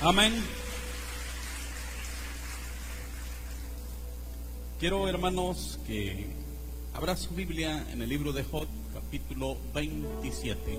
[0.00, 0.32] Amén.
[4.78, 6.26] Quiero, hermanos, que
[6.92, 10.78] abra su Biblia en el libro de Job, capítulo 27.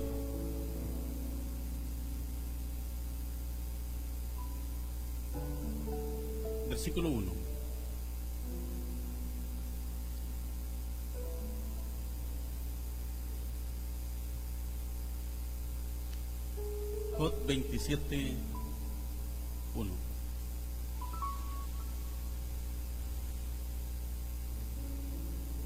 [6.68, 7.32] Versículo 1.
[17.18, 18.36] Job 27,
[19.78, 19.92] 1.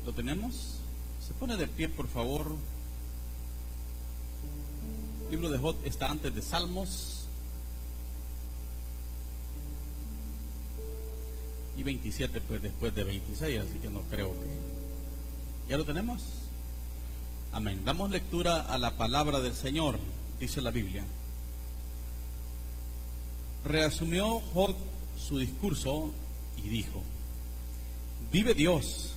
[0.05, 0.79] ¿Lo tenemos?
[1.27, 2.56] Se pone de pie, por favor.
[5.27, 7.27] El libro de Job está antes de Salmos.
[11.77, 15.70] Y 27, pues después de 26, así que no creo que.
[15.70, 16.23] ¿Ya lo tenemos?
[17.53, 17.83] Amén.
[17.84, 19.98] Damos lectura a la palabra del Señor,
[20.39, 21.05] dice la Biblia.
[23.65, 24.75] Reasumió Job
[25.16, 26.11] su discurso
[26.57, 27.03] y dijo:
[28.33, 29.12] Vive Dios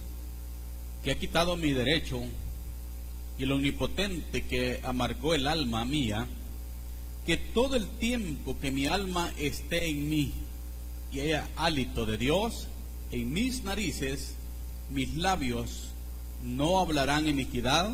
[1.03, 2.21] que ha quitado mi derecho
[3.37, 6.27] y el omnipotente que amargó el alma mía,
[7.25, 10.33] que todo el tiempo que mi alma esté en mí
[11.11, 12.67] y haya hálito de Dios
[13.11, 14.35] en mis narices,
[14.91, 15.89] mis labios
[16.43, 17.91] no hablarán iniquidad,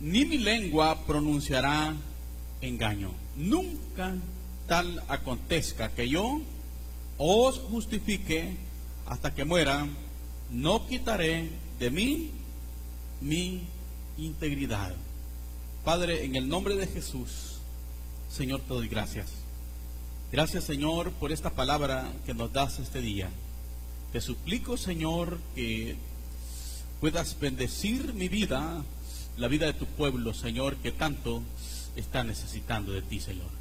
[0.00, 1.94] ni mi lengua pronunciará
[2.60, 3.12] engaño.
[3.36, 4.16] Nunca
[4.70, 6.40] tal acontezca que yo
[7.18, 8.56] os justifique
[9.04, 9.88] hasta que muera
[10.52, 12.30] no quitaré de mí
[13.20, 13.62] mi
[14.16, 14.94] integridad.
[15.84, 17.56] Padre, en el nombre de Jesús,
[18.30, 19.30] Señor, te doy gracias.
[20.30, 23.28] Gracias, Señor, por esta palabra que nos das este día.
[24.12, 25.96] Te suplico, Señor, que
[27.00, 28.84] puedas bendecir mi vida,
[29.36, 31.42] la vida de tu pueblo, Señor, que tanto
[31.96, 33.59] está necesitando de ti, Señor.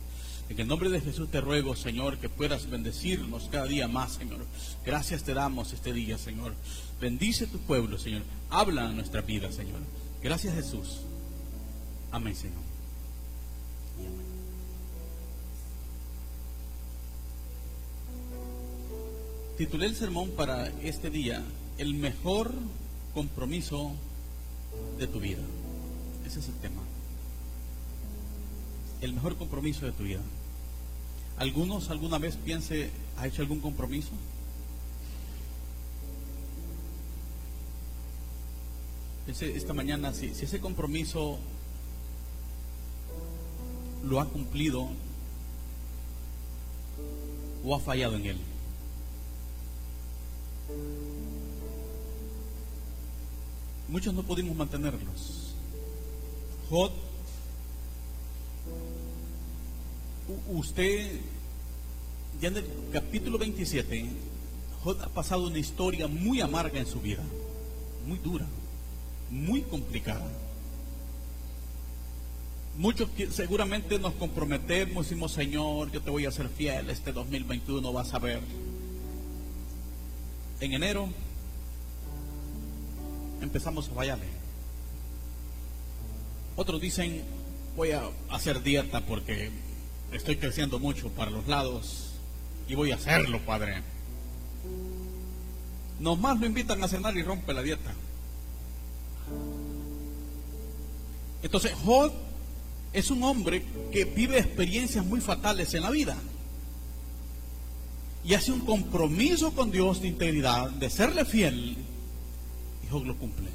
[0.49, 4.45] En el nombre de Jesús te ruego, Señor, que puedas bendecirnos cada día más, Señor.
[4.83, 6.55] Gracias te damos este día, Señor.
[6.99, 8.23] Bendice tu pueblo, Señor.
[8.49, 9.79] Habla en nuestra vida, Señor.
[10.23, 11.01] Gracias, Jesús.
[12.11, 12.57] Amén, Señor.
[19.55, 21.43] Titulé el sermón para este día,
[21.77, 22.53] El mejor
[23.13, 23.91] compromiso
[24.97, 25.43] de tu vida.
[26.25, 26.81] Ese es el tema.
[29.01, 30.21] El mejor compromiso de tu vida.
[31.39, 34.09] ¿Algunos alguna vez piense, ha hecho algún compromiso?
[39.25, 41.39] Esta mañana si, si ese compromiso
[44.03, 44.89] lo ha cumplido
[47.63, 48.37] o ha fallado en él.
[53.87, 55.55] Muchos no pudimos mantenerlos.
[56.69, 56.91] Jod,
[60.47, 61.19] usted,
[62.41, 64.05] ya en el capítulo 27,
[64.83, 67.23] Jod ha pasado una historia muy amarga en su vida,
[68.07, 68.45] muy dura,
[69.29, 70.25] muy complicada.
[72.77, 78.13] Muchos seguramente nos comprometemos, decimos, Señor, yo te voy a ser fiel, este 2021 vas
[78.13, 78.39] a ver.
[80.61, 81.09] En enero
[83.41, 84.27] empezamos a fallarle.
[86.55, 87.23] Otros dicen,
[87.75, 89.49] voy a hacer dieta porque
[90.11, 92.13] estoy creciendo mucho para los lados
[92.67, 93.81] y voy a hacerlo, Padre.
[95.99, 97.93] Nomás lo invitan a cenar y rompe la dieta.
[101.41, 102.11] Entonces, Jod
[102.93, 106.17] es un hombre que vive experiencias muy fatales en la vida
[108.23, 111.77] y hace un compromiso con Dios de integridad, de serle fiel,
[112.83, 113.49] y Job lo cumple.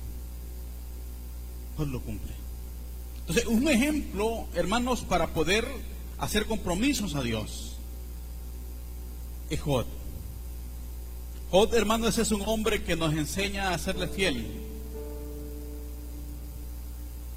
[1.76, 2.32] Job lo cumple.
[3.20, 5.66] Entonces, un ejemplo, hermanos, para poder
[6.18, 7.76] hacer compromisos a Dios
[9.50, 9.86] es Jod.
[11.50, 14.46] Jod, hermanos, es un hombre que nos enseña a serle fiel.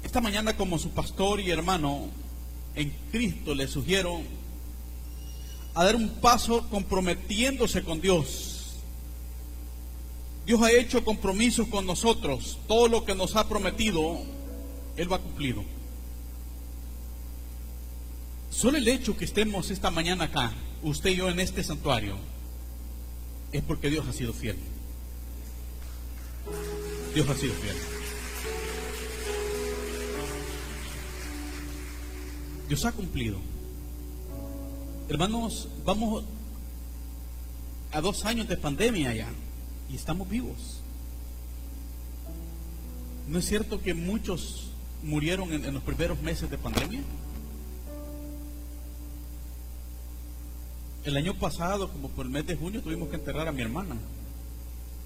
[0.02, 2.08] Esta mañana, como su pastor y hermano
[2.74, 4.20] en Cristo, le sugiero
[5.74, 8.78] a dar un paso comprometiéndose con Dios.
[10.46, 12.58] Dios ha hecho compromisos con nosotros.
[12.66, 14.18] Todo lo que nos ha prometido,
[14.96, 15.62] Él va a cumplido.
[18.50, 20.52] Solo el hecho que estemos esta mañana acá,
[20.82, 22.16] usted y yo en este santuario,
[23.52, 24.56] es porque Dios ha sido fiel.
[27.14, 27.76] Dios ha sido fiel.
[32.68, 33.38] Dios ha cumplido.
[35.08, 36.24] Hermanos, vamos
[37.92, 39.28] a dos años de pandemia ya
[39.90, 40.80] y estamos vivos.
[43.26, 44.70] ¿No es cierto que muchos
[45.02, 47.00] murieron en, en los primeros meses de pandemia?
[51.04, 53.96] El año pasado, como por el mes de junio, tuvimos que enterrar a mi hermana.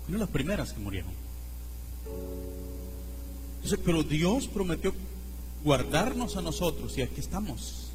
[0.08, 1.12] Una de las primeras que murieron.
[3.84, 4.94] pero Dios prometió
[5.62, 7.90] guardarnos a nosotros y aquí estamos.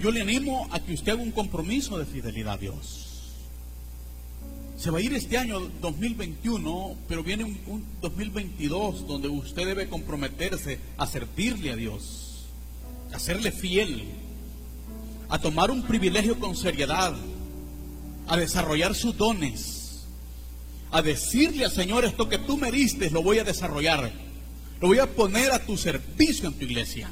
[0.00, 3.00] Yo, le animo a que usted haga un compromiso de fidelidad a Dios.
[4.78, 9.88] Se va a ir este año 2021, pero viene un, un 2022 donde usted debe
[9.88, 12.46] comprometerse a servirle a Dios,
[13.12, 14.04] a serle fiel,
[15.28, 17.14] a tomar un privilegio con seriedad,
[18.26, 20.06] a desarrollar sus dones,
[20.90, 24.12] a decirle al Señor esto que tú me diste, lo voy a desarrollar,
[24.80, 27.10] lo voy a poner a tu servicio en tu iglesia.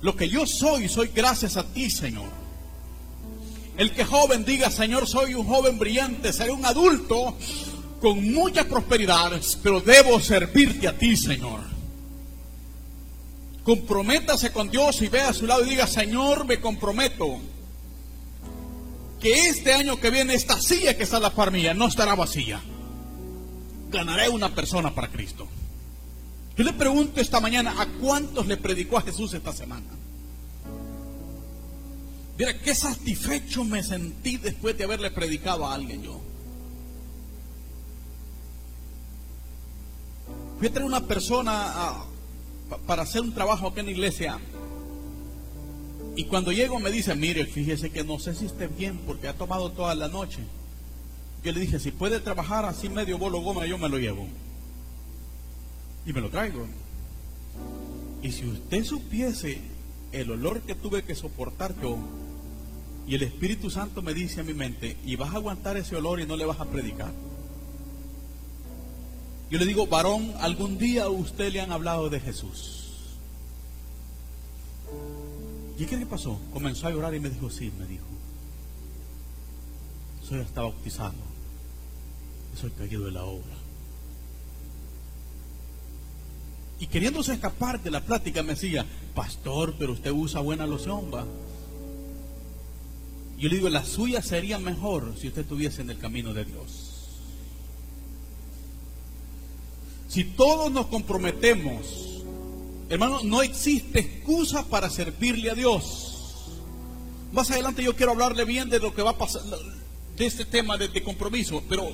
[0.00, 2.28] Lo que yo soy, soy gracias a ti, Señor.
[3.76, 7.36] El que joven diga, Señor, soy un joven brillante, seré un adulto
[8.00, 11.71] con mucha prosperidad, pero debo servirte a ti, Señor.
[13.64, 17.38] Comprométase con Dios y vea a su lado y diga, Señor, me comprometo
[19.20, 22.60] que este año que viene esta silla que está en la par no estará vacía.
[23.90, 25.46] Ganaré una persona para Cristo.
[26.56, 29.86] Yo le pregunto esta mañana, ¿a cuántos le predicó a Jesús esta semana?
[32.36, 36.20] Mira, qué satisfecho me sentí después de haberle predicado a alguien yo.
[40.58, 42.04] Fui a traer una persona
[42.78, 44.38] para hacer un trabajo aquí en la iglesia.
[46.16, 49.34] Y cuando llego me dice, mire, fíjese que no sé si esté bien porque ha
[49.34, 50.40] tomado toda la noche.
[51.42, 54.26] Yo le dije, si puede trabajar así medio bolo goma, yo me lo llevo
[56.04, 56.66] y me lo traigo.
[58.22, 59.60] Y si usted supiese
[60.12, 61.98] el olor que tuve que soportar yo,
[63.06, 66.20] y el Espíritu Santo me dice a mi mente, y vas a aguantar ese olor
[66.20, 67.12] y no le vas a predicar.
[69.52, 73.18] Yo le digo, varón, algún día a usted le han hablado de Jesús.
[75.78, 76.40] ¿Y qué le pasó?
[76.54, 78.06] Comenzó a llorar y me dijo, sí, me dijo.
[80.26, 81.12] Soy hasta bautizado.
[82.58, 83.54] Soy caído de la obra.
[86.80, 91.26] Y queriéndose escapar de la plática me decía, pastor, pero usted usa buena loción, va.
[93.36, 96.91] Yo le digo, la suya sería mejor si usted estuviese en el camino de Dios.
[100.12, 102.22] Si todos nos comprometemos,
[102.90, 106.52] hermano, no existe excusa para servirle a Dios.
[107.32, 109.42] Más adelante yo quiero hablarle bien de lo que va a pasar,
[110.16, 111.88] de este tema de, compromiso, pero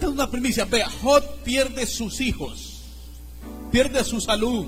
[0.00, 0.66] es una primicia.
[0.66, 2.70] Vea, Jod pierde sus hijos
[3.70, 4.66] pierde su salud,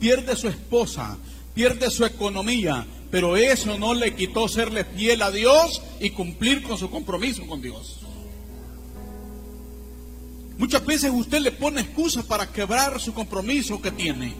[0.00, 1.16] pierde su esposa,
[1.54, 6.76] pierde su economía, pero eso no le quitó serle fiel a Dios y cumplir con
[6.76, 8.00] su compromiso con Dios.
[10.58, 14.34] Muchas veces usted le pone excusas para quebrar su compromiso que tiene.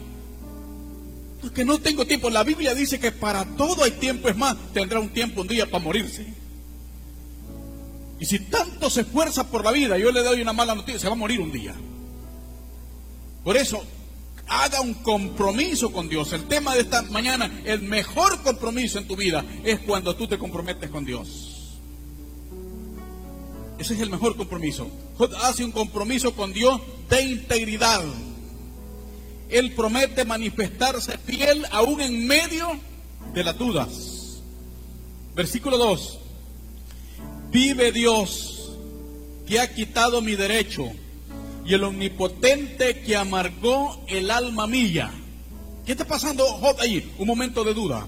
[1.41, 2.29] Porque no tengo tiempo.
[2.29, 4.27] La Biblia dice que para todo hay tiempo.
[4.27, 6.25] Es más, tendrá un tiempo, un día para morirse.
[8.19, 11.07] Y si tanto se esfuerza por la vida, yo le doy una mala noticia, se
[11.07, 11.75] va a morir un día.
[13.43, 13.83] Por eso,
[14.47, 16.33] haga un compromiso con Dios.
[16.33, 20.39] El tema de esta mañana, el mejor compromiso en tu vida es cuando tú te
[20.39, 21.56] comprometes con Dios.
[23.77, 24.89] Ese es el mejor compromiso.
[25.41, 28.03] hace un compromiso con Dios de integridad.
[29.49, 32.79] Él promete manifestarse fiel aún en medio
[33.33, 34.41] de las dudas.
[35.35, 36.19] Versículo 2.
[37.51, 38.71] Vive Dios
[39.47, 40.91] que ha quitado mi derecho
[41.65, 45.13] y el omnipotente que amargó el alma mía.
[45.85, 47.13] ¿Qué está pasando Job ahí?
[47.17, 48.07] Un momento de duda.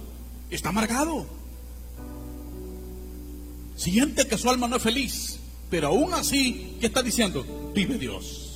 [0.50, 1.26] Está amargado.
[3.76, 5.39] Siente que su alma no es feliz.
[5.70, 7.46] Pero aún así, ¿qué está diciendo?
[7.74, 8.50] Vive Dios.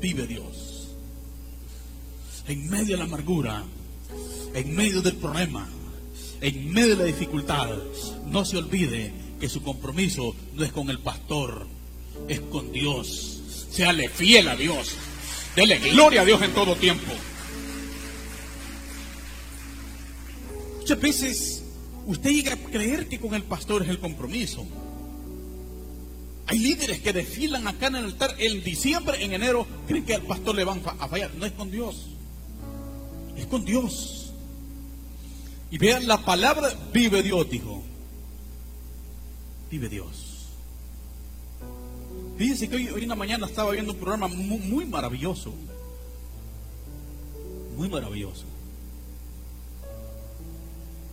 [0.00, 0.88] Vive Dios.
[2.46, 3.64] En medio de la amargura,
[4.54, 5.68] en medio del problema,
[6.40, 7.76] en medio de la dificultad,
[8.26, 11.66] no se olvide que su compromiso no es con el pastor,
[12.28, 13.40] es con Dios.
[13.70, 14.92] Séale fiel a Dios.
[15.56, 17.12] Dele gloria a Dios en todo tiempo.
[20.78, 21.57] Muchas veces
[22.08, 24.66] usted llega a creer que con el pastor es el compromiso.
[26.46, 30.22] Hay líderes que desfilan acá en el altar en diciembre, en enero, creen que al
[30.22, 31.34] pastor le van a fallar.
[31.34, 32.06] No es con Dios.
[33.36, 34.32] Es con Dios.
[35.70, 37.82] Y vean la palabra, vive Dios, dijo.
[39.70, 40.46] Vive Dios.
[42.38, 45.52] Fíjense que hoy, hoy en la mañana estaba viendo un programa muy, maravilloso.
[47.76, 48.44] Muy maravilloso.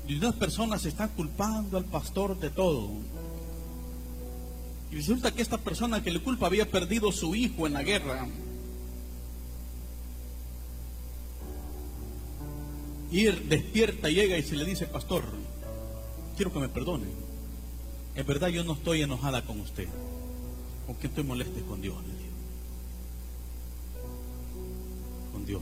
[0.07, 2.89] Y unas personas están culpando al pastor de todo.
[4.91, 8.27] Y resulta que esta persona que le culpa había perdido su hijo en la guerra.
[13.11, 15.23] Y él despierta, llega y se le dice, pastor,
[16.35, 17.07] quiero que me perdone.
[18.15, 19.87] En verdad yo no estoy enojada con usted.
[20.85, 21.95] ¿Con qué estoy molesta con Dios?
[25.33, 25.61] Con Dios.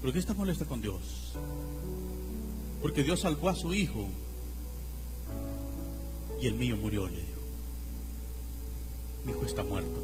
[0.00, 1.34] ¿Por qué está molesta con Dios?
[2.84, 4.06] Porque Dios salvó a su hijo
[6.38, 7.40] y el mío murió, le digo.
[9.24, 10.02] Mi hijo está muerto.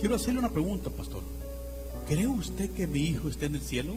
[0.00, 1.22] Quiero hacerle una pregunta, pastor.
[2.08, 3.94] ¿Cree usted que mi hijo está en el cielo?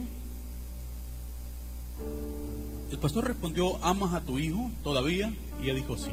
[2.92, 5.34] El pastor respondió, ¿amas a tu hijo todavía?
[5.60, 6.12] Y ella dijo, sí.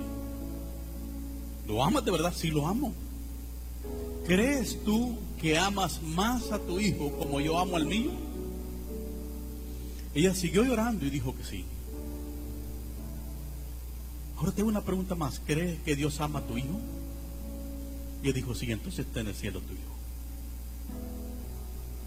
[1.68, 2.34] ¿Lo amas de verdad?
[2.36, 2.92] Sí, lo amo.
[4.26, 8.29] ¿Crees tú que amas más a tu hijo como yo amo al mío?
[10.14, 11.66] Ella siguió llorando y dijo que sí.
[14.38, 15.42] Ahora tengo una pregunta más.
[15.46, 16.80] ¿Crees que Dios ama a tu hijo?
[18.24, 19.96] Y él dijo, sí, entonces está en el cielo tu hijo.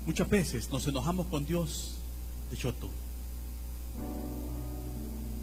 [0.07, 1.99] Muchas veces nos enojamos con Dios
[2.51, 2.89] de choto.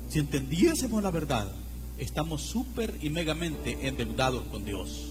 [0.09, 1.51] Si entendiésemos la verdad,
[1.97, 5.05] estamos súper y megamente endeudados con Dios.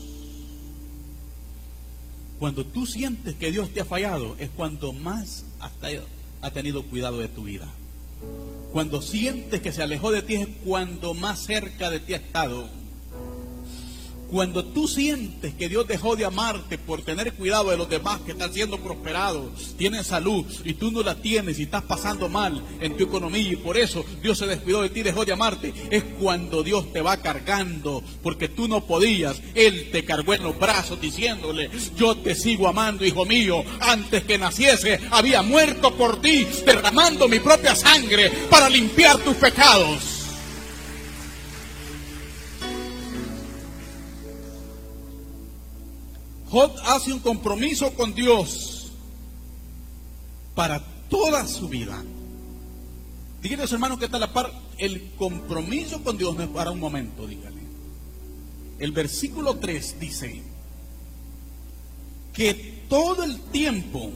[2.38, 5.45] Cuando tú sientes que Dios te ha fallado, es cuando más
[6.40, 7.68] ha tenido cuidado de tu vida.
[8.73, 12.68] Cuando sientes que se alejó de ti, es cuando más cerca de ti ha estado.
[14.30, 18.32] Cuando tú sientes que Dios dejó de amarte por tener cuidado de los demás que
[18.32, 22.94] están siendo prosperados, tienen salud y tú no la tienes y estás pasando mal en
[22.99, 26.62] tu economía y por eso Dios se descuidó de ti, dejó de amarte, es cuando
[26.62, 29.40] Dios te va cargando porque tú no podías.
[29.54, 33.64] Él te cargó en los brazos diciéndole, yo te sigo amando, hijo mío.
[33.80, 40.17] Antes que naciese había muerto por ti, derramando mi propia sangre para limpiar tus pecados.
[46.64, 48.90] Hace un compromiso con Dios
[50.54, 52.02] para toda su vida.
[53.40, 54.52] Dígale a su hermano que está a la par.
[54.76, 57.62] El compromiso con Dios no es para un momento, dígale.
[58.78, 60.42] El versículo 3 dice
[62.32, 64.10] que todo el tiempo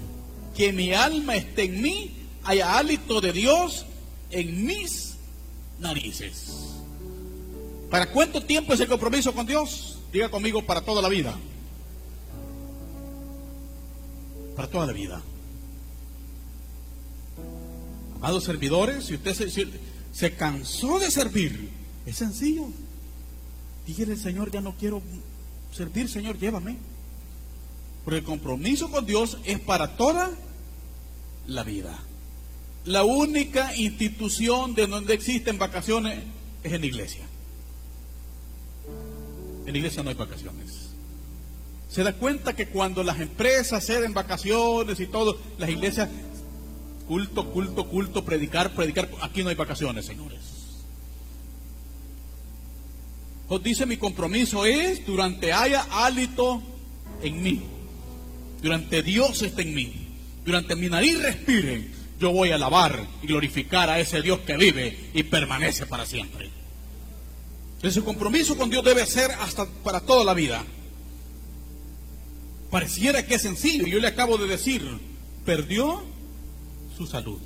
[0.57, 2.11] que mi alma esté en mí,
[2.45, 3.87] haya hálito de Dios
[4.31, 5.15] en mis
[5.79, 6.53] narices.
[7.91, 9.99] ¿Para cuánto tiempo es el compromiso con Dios?
[10.13, 11.37] Diga conmigo, para toda la vida
[14.55, 15.23] para toda la vida.
[18.17, 19.35] Amados servidores, si usted
[20.13, 21.71] se, cansó de servir,
[22.07, 22.69] es sencillo.
[23.87, 25.03] Dígale, Señor, ya no quiero
[25.73, 26.77] servir, Señor, llévame.
[28.05, 30.31] Porque el compromiso con Dios es para toda
[31.47, 31.99] la vida.
[32.85, 36.21] La única institución de donde existen vacaciones
[36.63, 37.25] es en la iglesia.
[39.67, 40.92] En la iglesia no hay vacaciones
[41.93, 46.09] se da cuenta que cuando las empresas ceden vacaciones y todo, las iglesias,
[47.07, 50.41] culto, culto, culto, predicar, predicar, aquí no hay vacaciones, señores.
[53.47, 56.63] Os dice mi compromiso es durante haya hálito
[57.23, 57.63] en mí,
[58.63, 60.09] durante Dios esté en mí,
[60.47, 65.11] durante mi nariz respire, yo voy a alabar y glorificar a ese Dios que vive
[65.13, 66.49] y permanece para siempre.
[67.83, 70.65] Ese compromiso con Dios debe ser hasta para toda la vida.
[72.73, 73.87] Pareciera que es sencillo.
[73.87, 74.83] Yo le acabo de decir,
[75.45, 76.03] perdió
[76.97, 77.39] su salud.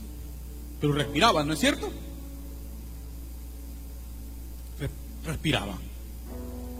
[0.81, 1.93] Pero respiraba, ¿no es cierto?
[5.25, 5.79] Respiraba.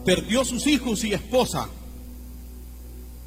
[0.05, 1.67] Perdió sus hijos y esposa.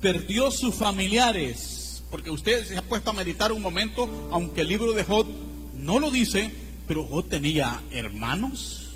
[0.00, 2.02] Perdió sus familiares.
[2.10, 5.26] Porque usted se ha puesto a meditar un momento, aunque el libro de Job
[5.74, 6.50] no lo dice,
[6.88, 8.88] pero Job tenía hermanos,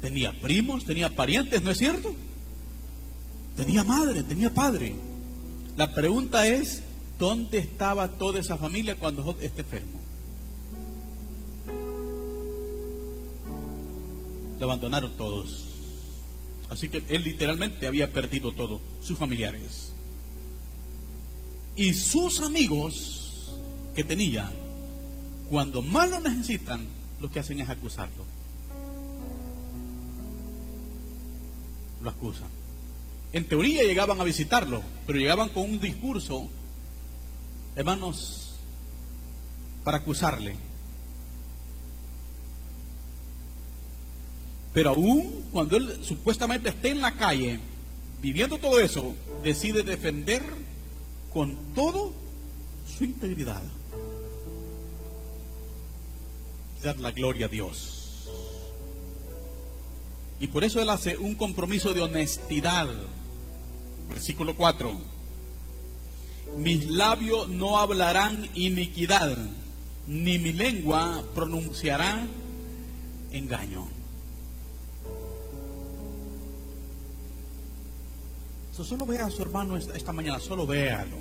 [0.00, 2.14] tenía primos, tenía parientes, ¿no es cierto?
[3.56, 4.94] Tenía madre, tenía padre.
[5.76, 6.82] La pregunta es,
[7.18, 10.00] ¿dónde estaba toda esa familia cuando Job enfermo?
[14.58, 15.66] Lo abandonaron todos.
[16.70, 19.92] Así que él literalmente había perdido todo, sus familiares.
[21.76, 23.54] Y sus amigos
[23.94, 24.50] que tenía,
[25.50, 26.86] cuando más lo necesitan,
[27.20, 28.24] lo que hacen es acusarlo.
[32.02, 32.48] Lo acusan.
[33.34, 36.48] En teoría llegaban a visitarlo, pero llegaban con un discurso,
[37.74, 38.54] hermanos,
[39.82, 40.54] para acusarle.
[44.72, 47.58] Pero aún cuando él supuestamente esté en la calle,
[48.22, 50.44] viviendo todo eso, decide defender
[51.32, 52.12] con todo
[52.86, 53.62] su integridad.
[56.84, 58.28] Dar la gloria a Dios.
[60.38, 62.88] Y por eso él hace un compromiso de honestidad
[64.08, 65.14] Versículo 4.
[66.58, 69.36] mis labios no hablarán iniquidad,
[70.06, 72.26] ni mi lengua pronunciará
[73.32, 73.88] engaño.
[78.82, 81.16] solo vea a su hermano esta, mañana, solo véalo,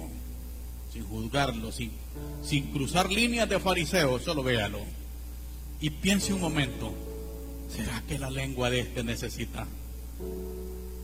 [0.91, 1.91] sin juzgarlo, sin,
[2.43, 4.79] sin cruzar líneas de fariseo, solo véalo.
[5.79, 6.91] Y piense un momento,
[7.69, 9.67] ¿será que la lengua de este necesita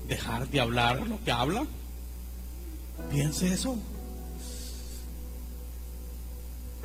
[0.09, 1.65] dejar de hablar lo que habla?
[3.11, 3.77] Piense eso.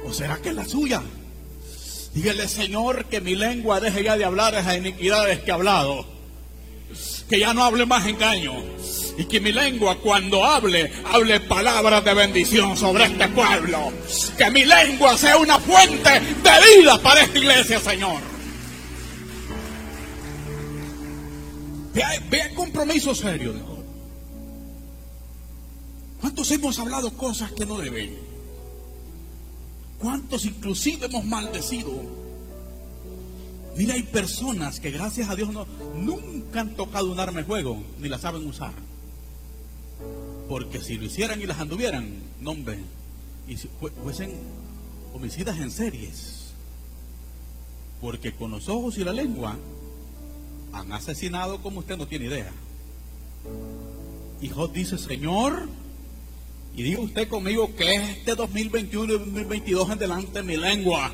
[0.06, 1.02] ¿O será que es la suya?
[2.14, 6.06] Dígale, Señor, que mi lengua deje ya de hablar esas iniquidades que he hablado.
[7.28, 8.52] Que ya no hable más engaño.
[9.16, 13.92] Y que mi lengua cuando hable, hable palabras de bendición sobre este pueblo.
[14.36, 18.33] Que mi lengua sea una fuente de vida para esta iglesia, Señor.
[21.94, 23.54] Vea, el compromiso serio.
[26.20, 28.18] ¿Cuántos hemos hablado cosas que no deben?
[30.00, 31.92] ¿Cuántos inclusive hemos maldecido?
[33.76, 37.82] Mira, hay personas que gracias a Dios no, nunca han tocado un arma de fuego,
[38.00, 38.72] ni la saben usar.
[40.48, 42.78] Porque si lo hicieran y las anduvieran, no hombre,
[43.46, 43.68] y si
[44.02, 44.32] fuesen
[45.14, 46.52] homicidas en series.
[48.00, 49.56] Porque con los ojos y la lengua
[50.74, 52.52] han asesinado como usted no tiene idea.
[54.40, 55.68] Y Dios dice, Señor,
[56.76, 61.12] y diga usted conmigo que este 2021 y 2022 en delante mi lengua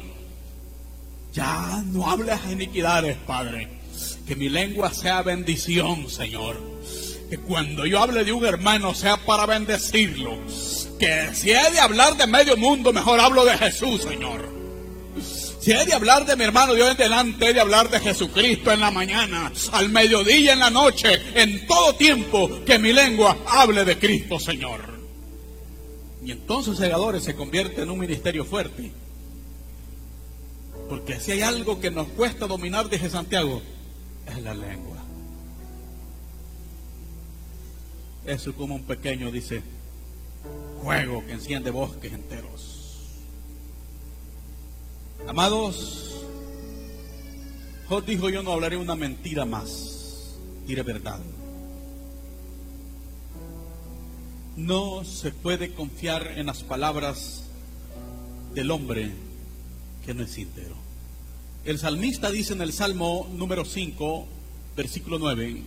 [1.33, 3.69] ya no hables iniquidades, Padre.
[4.27, 6.61] Que mi lengua sea bendición, Señor.
[7.29, 10.39] Que cuando yo hable de un hermano sea para bendecirlo.
[10.99, 14.60] Que si he de hablar de medio mundo, mejor hablo de Jesús, Señor.
[15.61, 18.73] Si he de hablar de mi hermano Dios en delante, he de hablar de Jesucristo
[18.73, 23.85] en la mañana, al mediodía en la noche, en todo tiempo, que mi lengua hable
[23.85, 24.81] de Cristo, Señor.
[26.25, 28.91] Y entonces segadores se convierte en un ministerio fuerte.
[30.89, 33.61] Porque si hay algo que nos cuesta dominar, dije Santiago,
[34.27, 34.97] es la lengua.
[38.25, 39.63] Eso como un pequeño, dice,
[40.83, 42.70] fuego que enciende bosques enteros.
[45.27, 46.25] Amados,
[47.89, 51.21] Job dijo, yo no hablaré una mentira más, diré verdad.
[54.57, 57.45] No se puede confiar en las palabras
[58.55, 59.13] del hombre
[60.05, 60.77] que no es íntegro.
[61.65, 64.27] El salmista dice en el Salmo número 5,
[64.77, 65.63] versículo 9,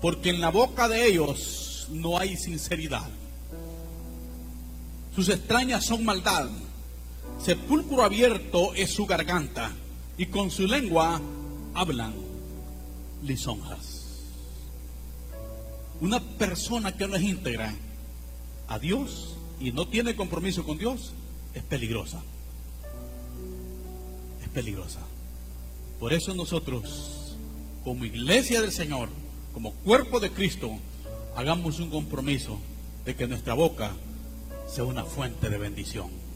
[0.00, 3.08] porque en la boca de ellos no hay sinceridad.
[5.14, 6.48] Sus extrañas son maldad
[7.42, 9.72] Sepulcro abierto es su garganta
[10.16, 11.20] y con su lengua
[11.72, 12.14] hablan
[13.22, 13.98] lisonjas.
[16.00, 17.74] Una persona que no es íntegra
[18.68, 21.12] a Dios y no tiene compromiso con Dios
[21.54, 22.22] es peligrosa.
[24.42, 25.00] Es peligrosa.
[25.98, 27.36] Por eso nosotros,
[27.82, 29.08] como iglesia del Señor,
[29.54, 30.70] como cuerpo de Cristo,
[31.36, 32.58] hagamos un compromiso
[33.04, 33.92] de que nuestra boca
[34.68, 36.27] sea una fuente de bendición.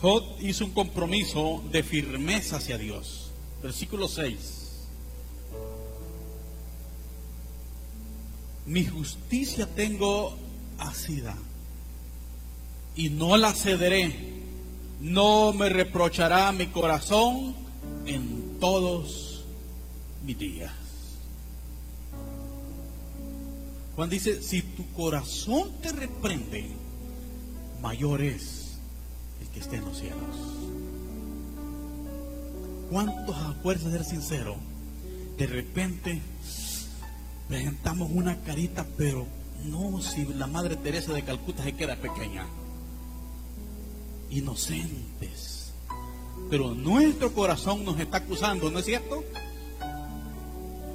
[0.00, 3.30] Jod hizo un compromiso de firmeza hacia Dios.
[3.62, 4.86] Versículo 6.
[8.66, 10.36] Mi justicia tengo
[10.78, 11.34] asida
[12.94, 14.38] y no la cederé.
[15.00, 17.54] No me reprochará mi corazón
[18.06, 19.44] en todos
[20.24, 20.72] mis días.
[23.96, 26.70] Juan dice, si tu corazón te reprende,
[27.80, 28.57] mayor es
[29.58, 30.36] que esté en los cielos.
[32.90, 34.56] ¿Cuántos a fuerza de ser sincero?
[35.36, 36.20] De repente
[37.48, 39.26] presentamos una carita, pero
[39.64, 42.46] no si la Madre Teresa de Calcuta se queda pequeña.
[44.30, 45.72] Inocentes.
[46.50, 49.24] Pero nuestro corazón nos está acusando, ¿no es cierto?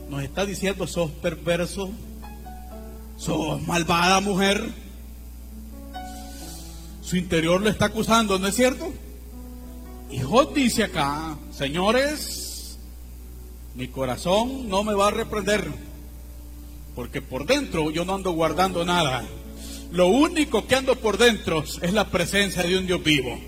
[0.09, 1.91] Nos está diciendo, sos perverso,
[3.17, 4.63] sos malvada mujer
[7.03, 8.91] su interior lo está acusando, ¿no es cierto?
[10.09, 12.77] Y Job dice acá, señores,
[13.75, 15.67] mi corazón no me va a reprender,
[16.95, 19.25] porque por dentro yo no ando guardando nada.
[19.91, 23.39] Lo único que ando por dentro es la presencia de un Dios vivo.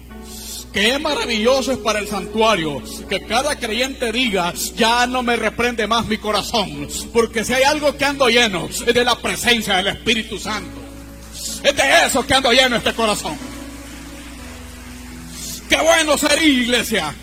[0.74, 6.06] Que maravilloso es para el santuario que cada creyente diga, ya no me reprende más
[6.06, 10.38] mi corazón, porque si hay algo que ando lleno es de la presencia del Espíritu
[10.38, 10.85] Santo.
[11.66, 13.36] Es eso que ando lleno este corazón.
[15.68, 17.16] Qué bueno sería, iglesia.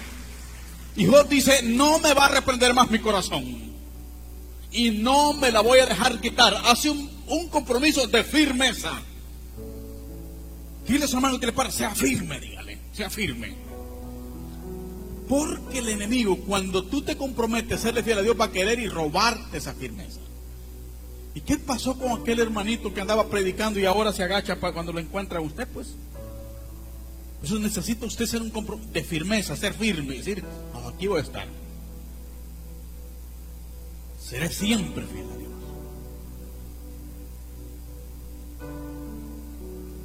[0.97, 3.45] Y Dios dice, no me va a reprender más mi corazón.
[4.73, 6.55] y no me la voy a dejar quitar.
[6.65, 8.91] Hace un, un compromiso de firmeza.
[10.87, 13.55] Dile a su hermano que le para, sea firme, dígale, sea firme.
[15.29, 18.79] Porque el enemigo, cuando tú te comprometes a serle fiel a Dios, va a querer
[18.81, 20.21] y robarte esa firmeza.
[21.35, 24.93] ¿Y qué pasó con aquel hermanito que andaba predicando y ahora se agacha para cuando
[24.93, 25.67] lo encuentra usted?
[25.69, 25.95] Pues
[27.43, 30.45] eso necesita usted ser un compromiso de firmeza, ser firme, decir,
[30.87, 31.47] aquí voy a estar.
[34.21, 35.53] Seré siempre fiel a Dios.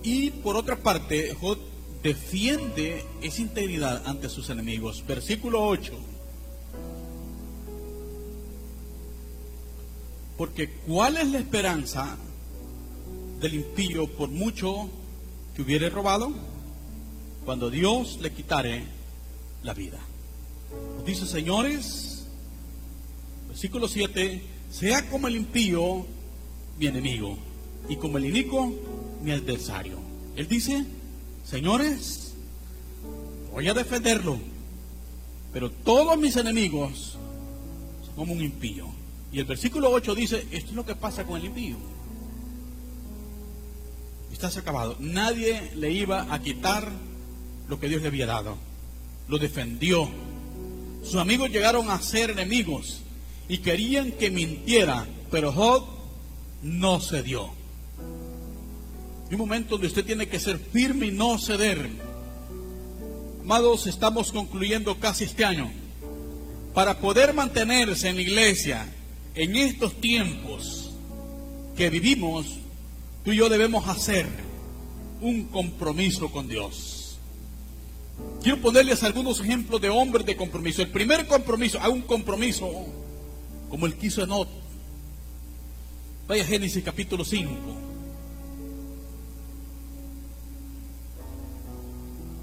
[0.04, 1.60] Y por otra parte, Jod
[2.02, 5.04] defiende esa integridad ante sus enemigos.
[5.06, 5.94] Versículo 8.
[10.38, 12.16] Porque ¿cuál es la esperanza
[13.40, 14.90] del impío por mucho
[15.56, 16.32] que hubiere robado?
[17.44, 18.84] Cuando Dios le quitare
[19.64, 20.00] la vida.
[21.06, 22.26] Dice, señores,
[23.48, 26.06] versículo 7, sea como el impío
[26.78, 27.38] mi enemigo
[27.90, 28.74] y como el inico
[29.24, 29.98] mi adversario.
[30.36, 30.86] Él dice,
[31.44, 32.34] señores,
[33.52, 34.38] voy a defenderlo,
[35.52, 37.18] pero todos mis enemigos
[38.06, 38.97] son como un impío.
[39.32, 41.78] Y el versículo 8 dice, esto es lo que pasa con el impío.
[44.32, 44.96] Estás acabado.
[45.00, 46.92] Nadie le iba a quitar
[47.68, 48.58] lo que Dios le había dado.
[49.28, 50.10] Lo defendió.
[51.04, 53.02] Sus amigos llegaron a ser enemigos
[53.50, 55.86] y querían que mintiera, pero Job
[56.62, 57.50] no cedió.
[59.28, 61.90] Hay un momento donde usted tiene que ser firme y no ceder.
[63.42, 65.72] Amados, estamos concluyendo casi este año.
[66.74, 68.94] Para poder mantenerse en la iglesia
[69.38, 70.90] en estos tiempos
[71.76, 72.58] que vivimos,
[73.24, 74.26] tú y yo debemos hacer
[75.22, 77.20] un compromiso con Dios.
[78.42, 80.82] Quiero ponerles algunos ejemplos de hombres de compromiso.
[80.82, 82.88] El primer compromiso, hay un compromiso
[83.70, 84.50] como el que hizo Enot.
[86.28, 87.52] Vaya Génesis capítulo 5.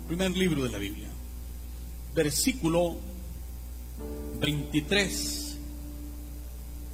[0.07, 1.09] Primer libro de la Biblia.
[2.15, 2.97] Versículo
[4.41, 5.44] 23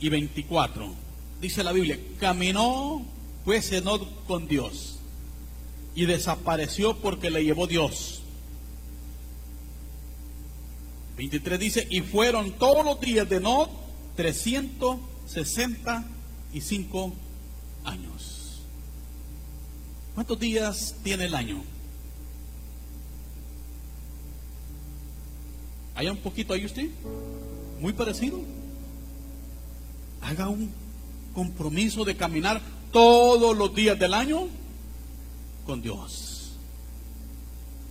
[0.01, 0.93] y 24.
[1.41, 3.05] Dice la Biblia, caminó
[3.45, 4.97] pues Enod con Dios
[5.95, 8.23] y desapareció porque le llevó Dios.
[11.17, 13.69] 23 dice, y fueron todos los días de Enod
[14.17, 17.13] 365
[17.85, 18.63] años.
[20.15, 21.63] ¿Cuántos días tiene el año?
[25.95, 26.89] ¿Hay un poquito ahí usted?
[27.81, 28.41] Muy parecido
[30.23, 30.71] haga un
[31.35, 32.61] compromiso de caminar
[32.93, 34.49] todos los días del año
[35.67, 36.53] con Dios.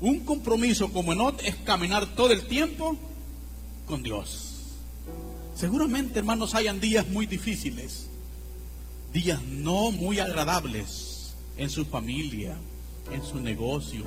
[0.02, 2.98] Un compromiso como Enot es caminar todo el tiempo
[3.86, 4.46] con Dios.
[5.56, 8.08] Seguramente, hermanos, hayan días muy difíciles,
[9.12, 12.56] días no muy agradables en su familia,
[13.12, 14.06] en su negocio,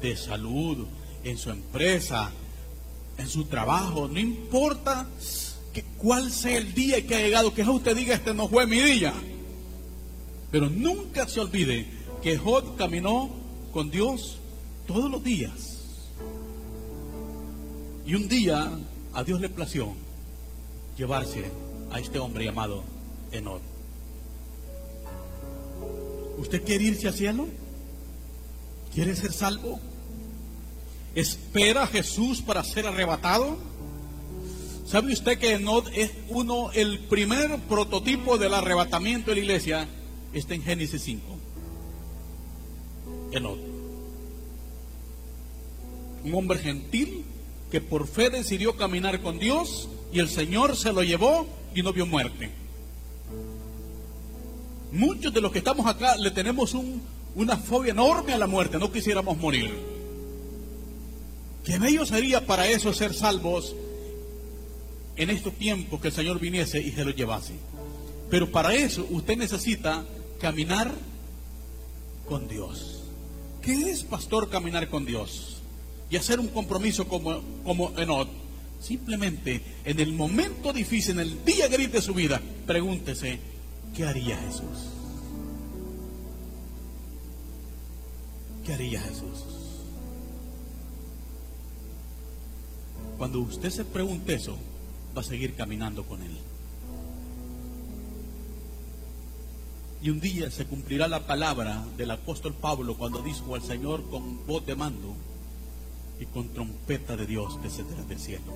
[0.00, 0.86] de salud,
[1.24, 2.30] en su empresa,
[3.18, 5.06] en su trabajo, no importa
[5.74, 8.80] que cuál sea el día que ha llegado, que usted diga, este no fue mi
[8.80, 9.12] día.
[10.50, 11.86] Pero nunca se olvide
[12.22, 13.28] que Job caminó
[13.72, 14.38] con Dios
[14.86, 15.80] todos los días.
[18.06, 18.70] Y un día
[19.12, 19.92] a Dios le plació
[20.96, 21.44] llevarse
[21.90, 22.84] a este hombre llamado
[23.32, 23.60] Enod.
[26.38, 27.48] ¿Usted quiere irse al cielo?
[28.94, 29.80] ¿Quiere ser salvo?
[31.16, 33.56] ¿Espera a Jesús para ser arrebatado?
[34.86, 39.88] ¿Sabe usted que Enod es uno, el primer prototipo del arrebatamiento de la iglesia?
[40.34, 41.22] Está en Génesis 5.
[43.32, 43.58] Enod.
[46.24, 47.24] Un hombre gentil
[47.70, 51.92] que por fe decidió caminar con Dios y el Señor se lo llevó y no
[51.92, 52.50] vio muerte.
[54.92, 56.76] Muchos de los que estamos acá le tenemos
[57.34, 59.72] una fobia enorme a la muerte, no quisiéramos morir.
[61.64, 63.74] Qué bello sería para eso ser salvos
[65.16, 67.54] en estos tiempos que el Señor viniese y se lo llevase.
[68.30, 70.04] Pero para eso usted necesita
[70.40, 70.92] caminar
[72.26, 73.02] con Dios.
[73.62, 75.62] ¿Qué es, pastor, caminar con Dios?
[76.10, 78.28] Y hacer un compromiso como, como Enod.
[78.80, 83.38] Simplemente en el momento difícil, en el día gris de su vida, pregúntese,
[83.96, 84.90] ¿qué haría Jesús?
[88.66, 89.44] ¿Qué haría Jesús?
[93.16, 94.58] Cuando usted se pregunte eso,
[95.16, 96.36] va a seguir caminando con Él.
[100.02, 104.46] Y un día se cumplirá la palabra del apóstol Pablo cuando dijo al Señor con
[104.46, 105.14] voz de mando
[106.20, 108.52] y con trompeta de Dios descenderá del cielo.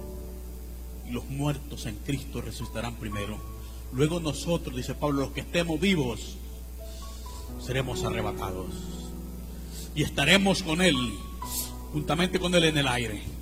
[1.09, 3.38] Y los muertos en Cristo resucitarán primero.
[3.94, 6.37] Luego nosotros, dice Pablo, los que estemos vivos,
[7.64, 8.75] seremos arrebatados.
[9.94, 10.97] Y estaremos con Él,
[11.92, 13.38] juntamente con Él en el aire.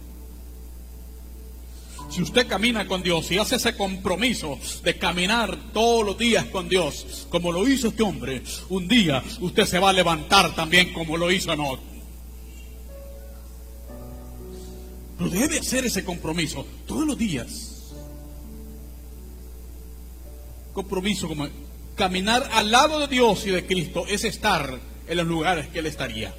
[2.16, 6.66] Si usted camina con Dios y hace ese compromiso de caminar todos los días con
[6.66, 11.18] Dios, como lo hizo este hombre, un día usted se va a levantar también como
[11.18, 11.79] lo hizo Enoch.
[15.18, 17.92] Pero debe hacer ese compromiso todos los días
[20.72, 21.48] compromiso como
[21.96, 25.87] caminar al lado de Dios y de Cristo es estar en los lugares que Él
[25.87, 26.35] estaría.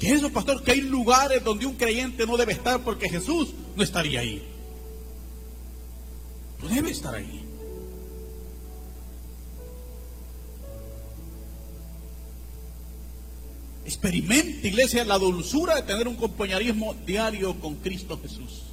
[0.00, 0.64] ¿Qué es eso, pastor?
[0.64, 4.42] Que hay lugares donde un creyente no debe estar porque Jesús no estaría ahí.
[6.60, 7.44] No debe estar ahí.
[13.84, 18.64] Experimente, iglesia, la dulzura de tener un compañerismo diario con Cristo Jesús.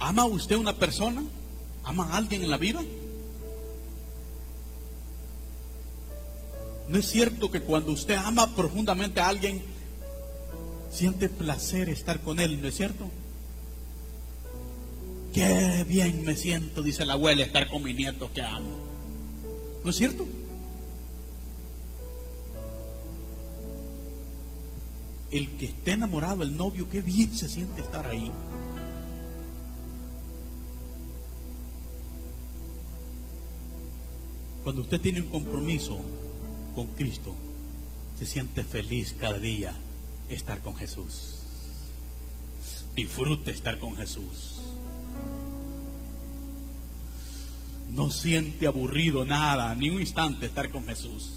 [0.00, 1.22] ¿Ama usted una persona?
[1.84, 2.82] ¿Ama a alguien en la vida?
[6.88, 9.75] ¿No es cierto que cuando usted ama profundamente a alguien,
[10.96, 12.60] siente placer estar con él?
[12.62, 13.10] ¿No es cierto?
[15.34, 18.78] Qué bien me siento, dice la abuela, estar con mi nieto que amo.
[19.84, 20.26] ¿No es cierto?
[25.30, 28.32] El que esté enamorado, el novio, qué bien se siente estar ahí.
[34.64, 36.00] Cuando usted tiene un compromiso
[36.74, 37.34] con Cristo,
[38.18, 39.76] se siente feliz cada día
[40.28, 41.36] estar con Jesús.
[42.94, 44.60] Disfrute estar con Jesús.
[47.90, 51.32] No siente aburrido nada, ni un instante estar con Jesús.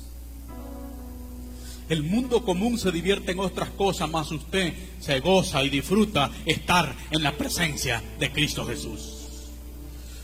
[1.90, 6.96] El mundo común se divierte en otras cosas, más usted se goza y disfruta estar
[7.12, 9.16] en la presencia de Cristo Jesús.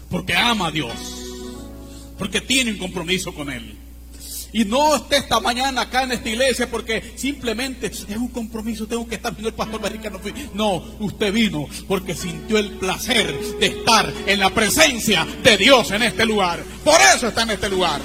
[0.09, 1.25] Porque ama a Dios
[2.17, 3.77] porque tiene un compromiso con Él.
[4.55, 9.05] Y no esté esta mañana acá en esta iglesia porque simplemente es un compromiso, tengo
[9.05, 10.19] que estar viendo el pastor no
[10.53, 16.03] No, usted vino porque sintió el placer de estar en la presencia de Dios en
[16.03, 16.63] este lugar.
[16.85, 17.99] Por eso está en este lugar.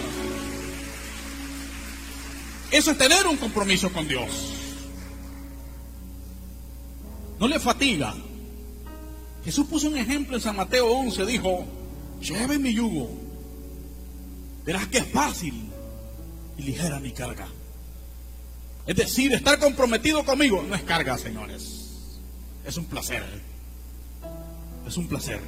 [2.72, 4.28] Eso es tener un compromiso con Dios.
[7.38, 8.12] No le fatiga.
[9.44, 11.64] Jesús puso un ejemplo en San Mateo 11, dijo,
[12.20, 13.08] lleve mi yugo
[14.64, 15.69] Verás que es fácil
[16.60, 17.48] ligera mi carga.
[18.86, 22.18] Es decir, estar comprometido conmigo no es carga, señores.
[22.64, 23.24] Es un placer.
[24.86, 25.40] Es un placer.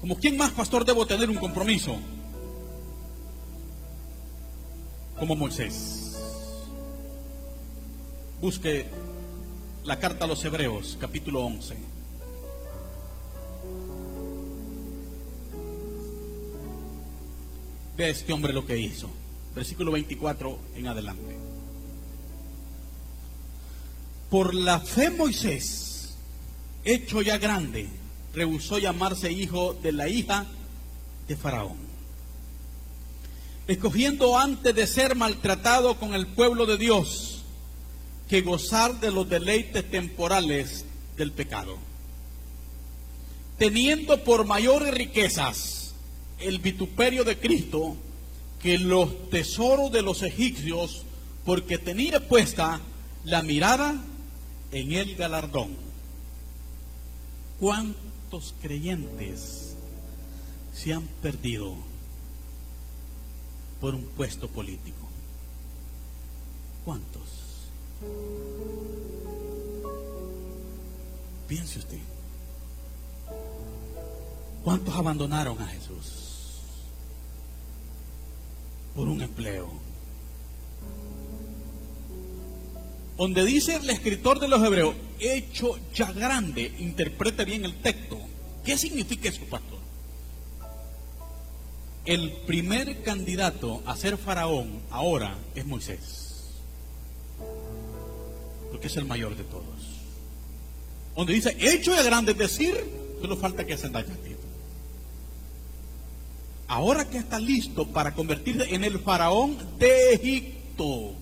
[0.00, 1.98] Como quién más, pastor, debo tener un compromiso?
[5.18, 6.16] Como Moisés.
[8.40, 8.86] Busque
[9.84, 11.89] la carta a los Hebreos, capítulo 11.
[18.08, 19.10] Este hombre lo que hizo.
[19.54, 21.36] Versículo 24 en adelante.
[24.30, 26.14] Por la fe Moisés,
[26.84, 27.88] hecho ya grande,
[28.32, 30.46] rehusó llamarse hijo de la hija
[31.26, 31.90] de Faraón.
[33.66, 37.42] Escogiendo antes de ser maltratado con el pueblo de Dios
[38.28, 40.84] que gozar de los deleites temporales
[41.16, 41.76] del pecado.
[43.58, 45.79] Teniendo por mayores riquezas
[46.40, 47.96] el vituperio de Cristo
[48.60, 51.04] que los tesoros de los egipcios,
[51.44, 52.80] porque tenía puesta
[53.24, 53.94] la mirada
[54.72, 55.76] en el galardón.
[57.58, 59.74] ¿Cuántos creyentes
[60.74, 61.74] se han perdido
[63.80, 65.08] por un puesto político?
[66.84, 67.22] ¿Cuántos?
[71.48, 71.98] Piense usted.
[74.62, 76.29] ¿Cuántos abandonaron a Jesús?
[79.00, 79.66] Por un empleo.
[83.16, 88.18] Donde dice el escritor de los hebreos, hecho ya grande, interprete bien el texto.
[88.62, 89.78] ¿Qué significa eso, pastor?
[92.04, 96.60] El primer candidato a ser faraón ahora es Moisés.
[98.70, 99.64] Porque es el mayor de todos.
[101.16, 102.74] Donde dice, hecho ya grande, es decir,
[103.18, 104.14] solo falta que se daño
[106.70, 111.14] ahora que está listo para convertirse en el faraón de Egipto.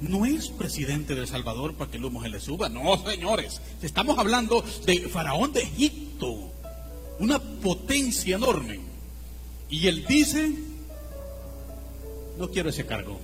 [0.00, 3.62] No es presidente de El Salvador para que el humo se le suba, no, señores.
[3.82, 6.50] Estamos hablando de faraón de Egipto,
[7.20, 8.80] una potencia enorme.
[9.70, 10.54] Y él dice,
[12.36, 13.20] no quiero ese cargo.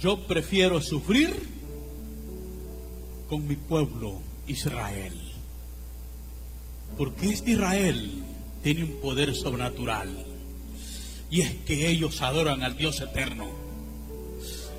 [0.00, 1.34] Yo prefiero sufrir
[3.28, 5.25] con mi pueblo Israel.
[6.96, 8.22] Porque este Israel
[8.62, 10.08] tiene un poder sobrenatural.
[11.30, 13.48] Y es que ellos adoran al Dios eterno.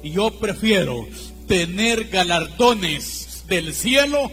[0.03, 1.07] Y yo prefiero
[1.47, 4.31] tener galardones del cielo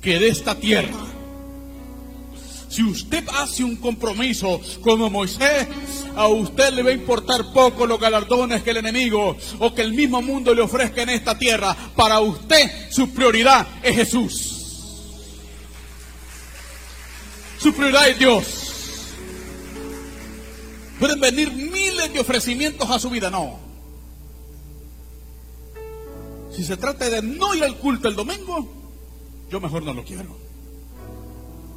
[0.00, 1.06] que de esta tierra.
[2.68, 5.66] Si usted hace un compromiso como Moisés,
[6.14, 9.94] a usted le va a importar poco los galardones que el enemigo o que el
[9.94, 11.76] mismo mundo le ofrezca en esta tierra.
[11.94, 14.55] Para usted su prioridad es Jesús.
[17.66, 18.46] Su prioridad es Dios.
[21.00, 23.58] Pueden venir miles de ofrecimientos a su vida, no.
[26.52, 28.72] Si se trata de no ir al culto el domingo,
[29.50, 30.36] yo mejor no lo quiero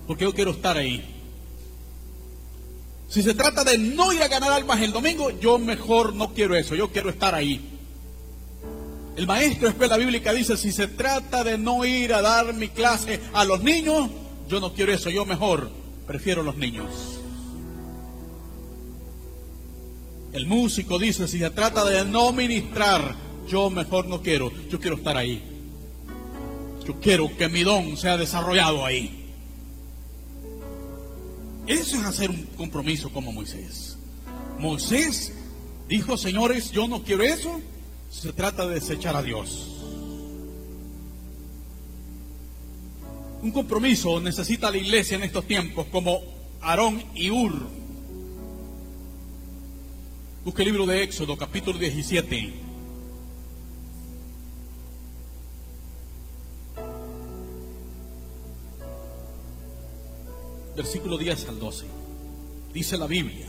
[0.05, 1.03] porque yo quiero estar ahí.
[3.07, 6.55] Si se trata de no ir a ganar almas el domingo, yo mejor no quiero
[6.55, 7.67] eso, yo quiero estar ahí.
[9.15, 12.69] El maestro de escuela bíblica dice, si se trata de no ir a dar mi
[12.69, 14.11] clase a los niños,
[14.47, 15.78] yo no quiero eso, yo mejor
[16.09, 16.87] prefiero los niños.
[20.33, 23.15] El músico dice, si se trata de no ministrar,
[23.47, 25.43] yo mejor no quiero, yo quiero estar ahí.
[26.83, 29.31] Yo quiero que mi don sea desarrollado ahí.
[31.67, 33.95] Eso es hacer un compromiso como Moisés.
[34.57, 35.31] Moisés
[35.87, 37.61] dijo, señores, yo no quiero eso.
[38.09, 39.78] Se trata de desechar a Dios.
[43.41, 46.21] Un compromiso necesita la iglesia en estos tiempos como
[46.61, 47.67] Aarón y Ur.
[50.43, 52.69] Busque el libro de Éxodo, capítulo 17.
[60.79, 61.85] versículo 10 al 12.
[62.73, 63.47] Dice la Biblia.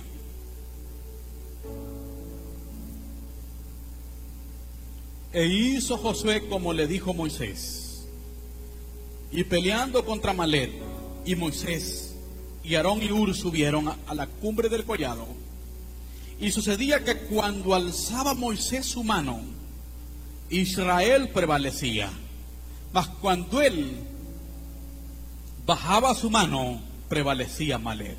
[5.33, 7.80] E hizo Josué como le dijo Moisés.
[9.33, 10.73] Y peleando contra Malet
[11.25, 12.11] y Moisés
[12.65, 15.27] y Aarón y Ur subieron a, la cumbre del collado.
[16.41, 19.41] Y sucedía que cuando alzaba Moisés su mano,
[20.49, 22.11] Israel prevalecía.
[22.93, 23.99] Mas cuando él
[25.67, 28.17] bajaba su mano, prevalecía Malet.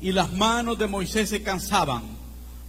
[0.00, 2.02] Y las manos de Moisés se cansaban,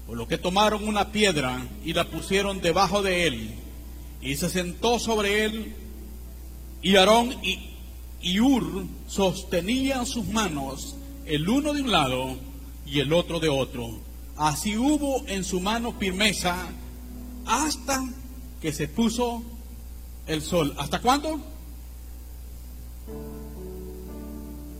[0.06, 3.56] por lo que tomaron una piedra y la pusieron debajo de él,
[4.22, 5.76] y se sentó sobre él,
[6.84, 7.70] y Aarón y,
[8.22, 12.36] y Ur sostenían sus manos, el uno de un lado
[12.86, 13.98] y el otro de otro.
[14.36, 16.68] Así hubo en su mano firmeza
[17.46, 18.04] hasta
[18.62, 19.42] que se puso
[20.28, 20.76] el sol.
[20.78, 21.40] ¿Hasta cuándo?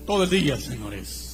[0.06, 1.30] todo el día, señores.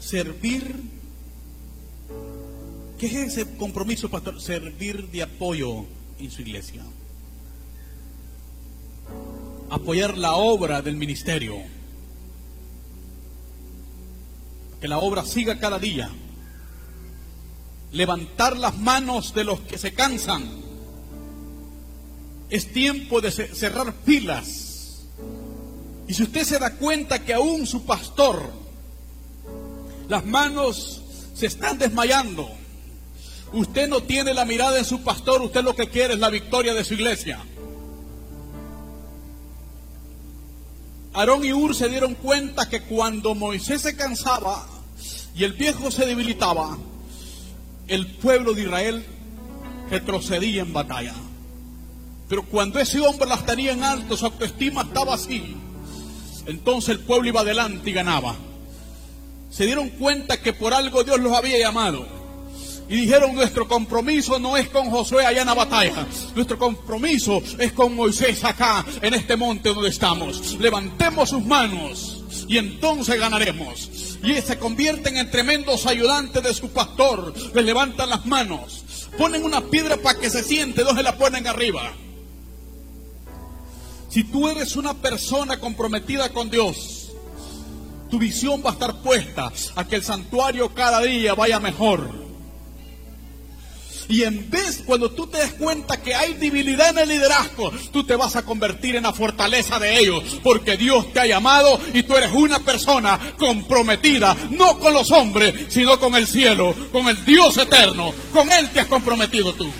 [0.00, 0.74] Servir,
[2.98, 4.40] ¿qué es ese compromiso, pastor?
[4.40, 5.86] Servir de apoyo
[6.18, 6.82] en su iglesia.
[9.70, 11.56] Apoyar la obra del ministerio.
[14.80, 16.10] Que la obra siga cada día.
[17.92, 20.48] Levantar las manos de los que se cansan.
[22.50, 24.64] Es tiempo de cerrar filas
[26.06, 28.52] y si usted se da cuenta que aún su pastor,
[30.08, 31.02] las manos
[31.34, 32.48] se están desmayando,
[33.54, 36.74] usted no tiene la mirada en su pastor, usted lo que quiere es la victoria
[36.74, 37.40] de su iglesia.
[41.12, 44.66] Aarón y Ur se dieron cuenta que cuando Moisés se cansaba
[45.36, 46.76] y el viejo se debilitaba,
[47.86, 49.06] el pueblo de Israel
[49.90, 51.14] retrocedía en batalla.
[52.28, 55.54] Pero cuando ese hombre las tenía en alto, su autoestima estaba así.
[56.46, 58.34] Entonces el pueblo iba adelante y ganaba.
[59.50, 62.23] Se dieron cuenta que por algo Dios los había llamado.
[62.88, 66.06] Y dijeron, nuestro compromiso no es con Josué allá en la batalla.
[66.34, 70.58] Nuestro compromiso es con Moisés acá, en este monte donde estamos.
[70.60, 74.18] Levantemos sus manos y entonces ganaremos.
[74.22, 77.32] Y se convierten en tremendos ayudantes de su pastor.
[77.54, 78.84] Le levantan las manos.
[79.16, 81.92] Ponen una piedra para que se siente, dos se la ponen arriba.
[84.10, 87.12] Si tú eres una persona comprometida con Dios,
[88.10, 92.23] tu visión va a estar puesta a que el santuario cada día vaya mejor.
[94.08, 98.04] Y en vez, cuando tú te des cuenta que hay debilidad en el liderazgo, tú
[98.04, 102.02] te vas a convertir en la fortaleza de ellos, porque Dios te ha llamado y
[102.02, 107.24] tú eres una persona comprometida, no con los hombres, sino con el cielo, con el
[107.24, 108.12] Dios eterno.
[108.32, 109.70] Con Él te has comprometido tú.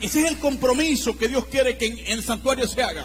[0.00, 3.04] Ese es el compromiso que Dios quiere que en, el santuario se haga.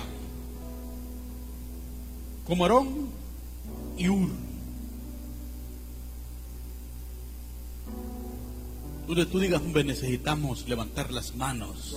[2.46, 3.10] Como Aarón
[3.98, 4.43] y Ur.
[9.14, 11.96] Donde tú digas, hombre, necesitamos levantar las manos,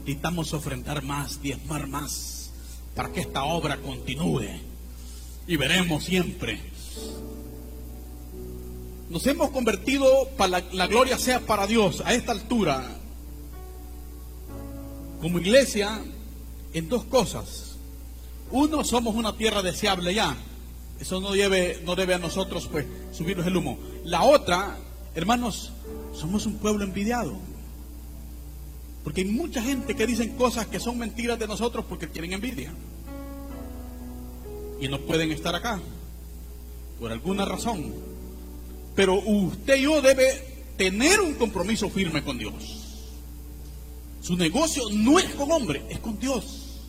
[0.00, 2.50] necesitamos ofrendar más, diezmar más,
[2.94, 4.48] para que esta obra continúe.
[5.46, 6.58] Y veremos siempre.
[9.10, 12.82] Nos hemos convertido, para la, la gloria sea para Dios, a esta altura,
[15.20, 16.02] como iglesia,
[16.72, 17.76] en dos cosas.
[18.50, 20.34] Uno, somos una tierra deseable ya.
[20.98, 23.78] Eso no no debe a nosotros pues subirnos el humo.
[24.04, 24.78] La otra,
[25.14, 25.72] hermanos,
[26.14, 27.34] somos un pueblo envidiado.
[29.04, 32.72] Porque hay mucha gente que dicen cosas que son mentiras de nosotros porque tienen envidia.
[34.80, 35.80] Y no pueden estar acá.
[37.00, 37.92] Por alguna razón.
[38.94, 42.82] Pero usted y yo debe tener un compromiso firme con Dios.
[44.20, 46.80] Su negocio no es con hombre, es con Dios.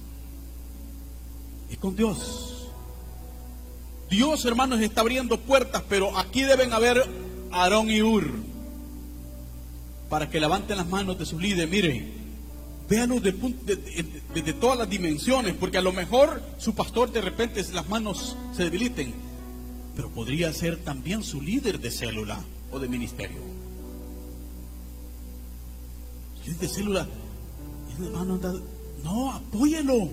[1.71, 2.67] Es con Dios.
[4.09, 7.03] Dios, hermanos, está abriendo puertas, pero aquí deben haber
[7.53, 8.53] Aarón y Ur
[10.09, 11.69] para que levanten las manos de sus líderes.
[11.69, 12.07] Mire,
[12.89, 18.35] véanlo desde todas las dimensiones, porque a lo mejor su pastor de repente las manos
[18.55, 19.13] se debiliten,
[19.95, 23.39] pero podría ser también su líder de célula o de ministerio.
[26.45, 27.07] Líder de célula,
[29.03, 30.09] no, apóyelo,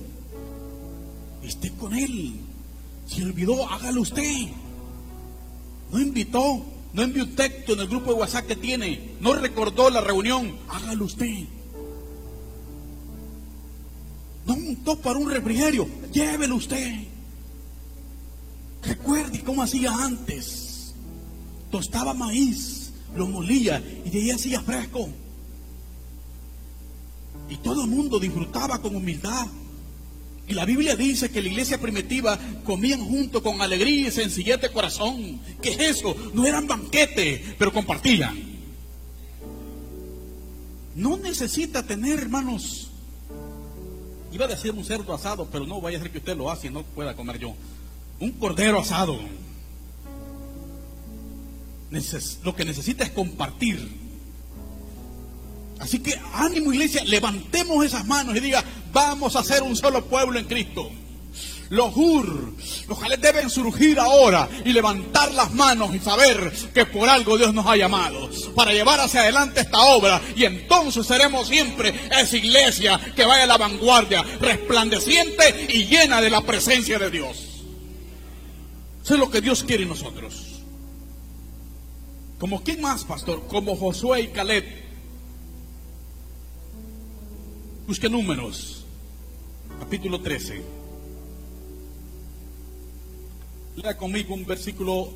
[1.42, 2.34] esté con él.
[3.06, 4.48] Si olvidó, hágalo usted.
[5.92, 9.14] No invitó, no envió un texto en el grupo de WhatsApp que tiene.
[9.20, 10.56] No recordó la reunión.
[10.68, 11.44] Hágalo usted.
[14.46, 15.88] No montó para un refrigerio.
[16.12, 17.04] Llévelo usted.
[18.82, 20.94] Recuerde cómo hacía antes.
[21.70, 25.08] Tostaba maíz, lo molía y de ahí hacía fresco.
[27.48, 29.46] Y todo el mundo disfrutaba con humildad.
[30.50, 34.72] Y la Biblia dice que la iglesia primitiva comían junto con alegría y sencillez de
[34.72, 35.40] corazón.
[35.62, 36.16] ¿Qué es eso?
[36.34, 38.36] No eran banquetes, pero compartían.
[40.96, 42.90] No necesita tener, hermanos.
[44.32, 46.66] Iba a decir un cerdo asado, pero no vaya a ser que usted lo hace
[46.66, 47.54] y no pueda comer yo.
[48.18, 49.20] Un cordero asado.
[52.42, 53.88] lo que necesita es compartir.
[55.78, 60.38] Así que ánimo iglesia, levantemos esas manos y diga, vamos a ser un solo pueblo
[60.38, 60.90] en Cristo.
[61.70, 62.52] Los Ur,
[62.88, 67.54] los Jalés deben surgir ahora y levantar las manos y saber que por algo Dios
[67.54, 73.00] nos ha llamado para llevar hacia adelante esta obra y entonces seremos siempre esa iglesia
[73.14, 77.36] que vaya a la vanguardia, resplandeciente y llena de la presencia de Dios.
[79.04, 80.62] Eso es lo que Dios quiere en nosotros.
[82.40, 83.46] ¿Como quién más, pastor?
[83.46, 84.80] Como Josué y Caleb
[87.90, 88.79] Busque números,
[89.80, 90.62] capítulo 13.
[93.76, 95.10] Lea conmigo un versículo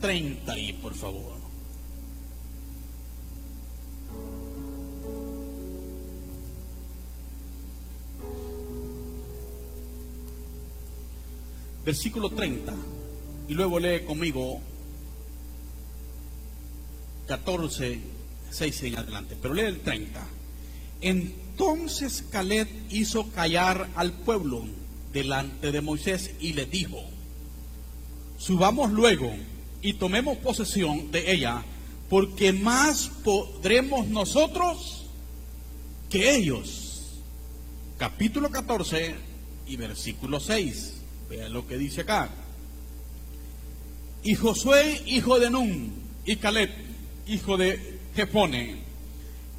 [0.00, 1.40] 30 ahí, por favor.
[11.84, 12.72] Versículo 30.
[13.48, 14.60] Y luego lee conmigo
[17.26, 18.00] 14,
[18.50, 19.36] 6 en adelante.
[19.42, 20.26] Pero lee el 30.
[21.60, 24.64] Entonces Caleb hizo callar al pueblo
[25.12, 27.04] delante de Moisés y le dijo,
[28.38, 29.30] subamos luego
[29.82, 31.62] y tomemos posesión de ella,
[32.08, 35.04] porque más podremos nosotros
[36.08, 37.18] que ellos.
[37.98, 39.16] Capítulo 14
[39.66, 40.94] y versículo 6.
[41.28, 42.30] Vean lo que dice acá.
[44.22, 45.92] Y Josué, hijo de Nun,
[46.24, 46.70] y Caleb,
[47.26, 48.89] hijo de Jefone,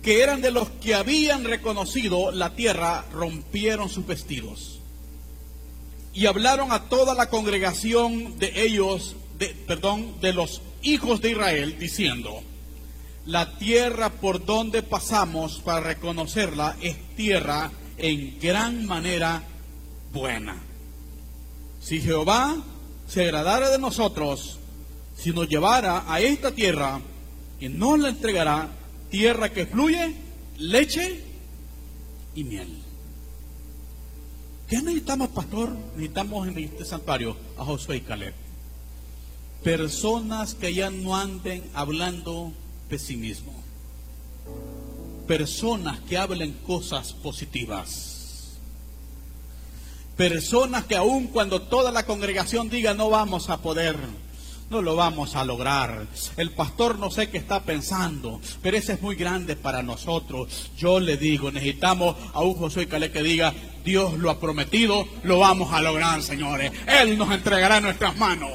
[0.01, 4.79] que eran de los que habían reconocido la tierra, rompieron sus vestidos.
[6.13, 11.77] Y hablaron a toda la congregación de ellos, de, perdón, de los hijos de Israel,
[11.79, 12.41] diciendo,
[13.25, 19.43] la tierra por donde pasamos para reconocerla es tierra en gran manera
[20.11, 20.57] buena.
[21.81, 22.57] Si Jehová
[23.07, 24.57] se agradara de nosotros,
[25.15, 26.99] si nos llevara a esta tierra
[27.59, 28.69] y nos la entregará,
[29.11, 30.15] tierra que fluye
[30.57, 31.23] leche
[32.33, 32.81] y miel.
[34.67, 35.75] ¿Qué necesitamos, pastor?
[35.95, 38.33] Necesitamos en este santuario a Josué y Caleb.
[39.63, 42.53] Personas que ya no anden hablando
[42.89, 43.53] pesimismo.
[45.27, 48.57] Personas que hablen cosas positivas.
[50.15, 53.97] Personas que aun cuando toda la congregación diga no vamos a poder,
[54.71, 56.07] no lo vamos a lograr.
[56.37, 60.71] El pastor no sé qué está pensando, pero ese es muy grande para nosotros.
[60.77, 63.53] Yo le digo, necesitamos a un José Calé que diga,
[63.83, 66.71] Dios lo ha prometido, lo vamos a lograr, señores.
[66.87, 68.49] Él nos entregará en nuestras manos.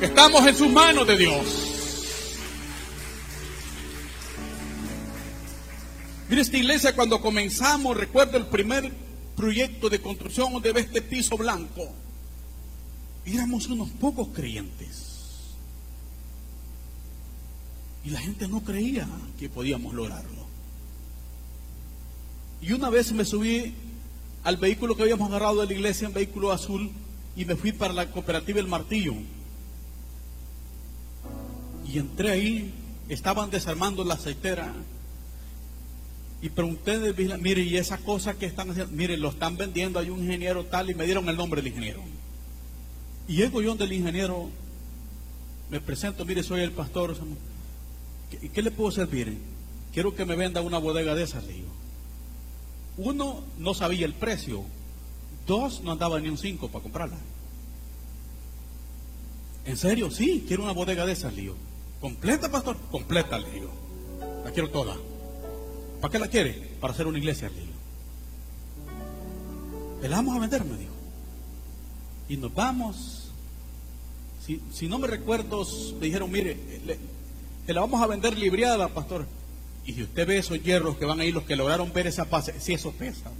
[0.00, 1.44] Estamos en sus manos de Dios.
[6.28, 8.92] Mire, esta iglesia cuando comenzamos, recuerdo el primer
[9.36, 11.92] proyecto de construcción de este piso blanco,
[13.26, 15.12] éramos unos pocos creyentes.
[18.04, 19.08] Y la gente no creía
[19.38, 20.44] que podíamos lograrlo.
[22.60, 23.74] Y una vez me subí
[24.42, 26.90] al vehículo que habíamos agarrado de la iglesia, un vehículo azul,
[27.36, 29.14] y me fui para la cooperativa El Martillo.
[31.86, 32.72] Y entré ahí,
[33.08, 34.72] estaban desarmando la aceitera.
[36.42, 36.98] Y pregunté,
[37.38, 38.92] mire, ¿y esa cosa que están haciendo?
[38.94, 42.02] Mire, lo están vendiendo, hay un ingeniero tal, y me dieron el nombre del ingeniero.
[43.26, 44.50] Y llego yo del ingeniero,
[45.70, 47.16] me presento, mire, soy el pastor.
[48.30, 49.38] ¿Qué, qué le puedo servir?
[49.92, 51.64] Quiero que me venda una bodega de esas, le.
[52.96, 54.62] Uno, no sabía el precio.
[55.46, 57.16] Dos, no andaba ni un cinco para comprarla.
[59.66, 60.10] ¿En serio?
[60.10, 61.54] Sí, quiero una bodega de esas, lío.
[62.00, 62.76] ¿Completa, pastor?
[62.90, 63.70] Completa, le digo.
[64.44, 64.96] La quiero toda.
[66.00, 66.52] ¿Para qué la quiere?
[66.80, 67.72] Para hacer una iglesia, le digo.
[70.02, 70.93] la vamos a vender, me dijo.
[72.28, 73.30] Y nos vamos.
[74.72, 75.66] Si, no me recuerdo,
[75.98, 79.26] me dijeron, mire, le, la vamos a vender libriada, pastor.
[79.86, 82.52] Y si usted ve esos hierros que van ahí, los que lograron ver esa paz,
[82.58, 83.30] si eso pesa,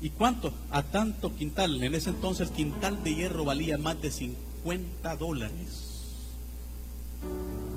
[0.00, 0.52] ¿Y cuánto?
[0.70, 1.82] A tanto quintal.
[1.82, 5.88] En ese entonces el quintal de hierro valía más de 50 dólares.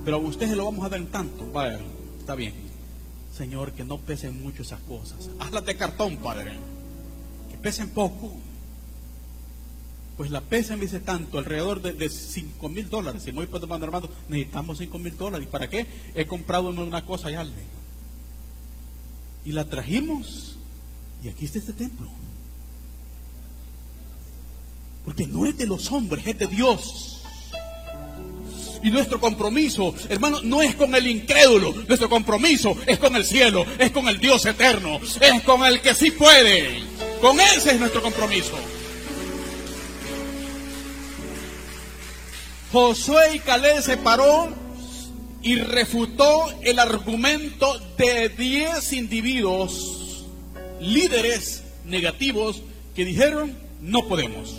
[0.06, 1.52] Pero a usted se lo vamos a dar en tanto.
[1.52, 1.80] Vaya,
[2.20, 2.54] está bien.
[3.36, 5.30] Señor, que no pesen mucho esas cosas.
[5.40, 6.54] Hazlas de cartón, Padre.
[7.50, 8.34] Que pesen poco.
[10.22, 13.24] Pues la pesa me dice tanto, alrededor de, de 5 mil dólares.
[13.24, 15.48] Si me voy por demanda hermano, necesitamos 5 mil dólares.
[15.48, 15.88] ¿Y para qué?
[16.14, 17.44] He comprado una cosa allá.
[19.44, 20.58] Y la trajimos.
[21.24, 22.08] Y aquí está este templo.
[25.06, 27.24] Porque no es de los hombres, es de Dios.
[28.84, 31.74] Y nuestro compromiso, hermano, no es con el incrédulo.
[31.88, 35.96] Nuestro compromiso es con el cielo, es con el Dios eterno, es con el que
[35.96, 36.84] sí puede.
[37.22, 38.54] Con ese es nuestro compromiso.
[42.72, 44.48] Josué y Caleb se paró
[45.42, 47.68] y refutó el argumento
[47.98, 50.26] de 10 individuos,
[50.80, 52.62] líderes negativos,
[52.96, 54.56] que dijeron, no podemos,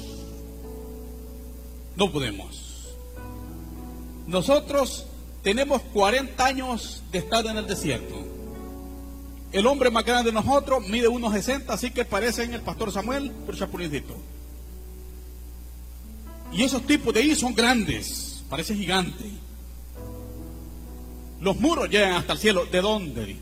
[1.97, 2.95] no podemos.
[4.27, 5.07] Nosotros
[5.43, 8.15] tenemos 40 años de estar en el desierto.
[9.53, 13.31] El hombre más grande de nosotros mide unos 60, así que parecen el pastor Samuel,
[13.47, 14.17] por chapulincito.
[16.53, 19.25] Y esos tipos de ahí son grandes, parece gigante.
[21.41, 22.67] Los muros llegan hasta el cielo.
[22.67, 23.27] ¿De dónde?
[23.27, 23.41] Dijo.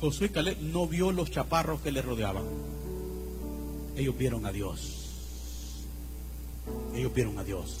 [0.00, 2.44] Josué Caleb no vio los chaparros que le rodeaban.
[3.96, 5.04] Ellos vieron a Dios.
[6.94, 7.76] Ellos vieron a Dios.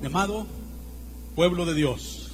[0.00, 0.46] Mi amado
[1.34, 2.30] pueblo de Dios,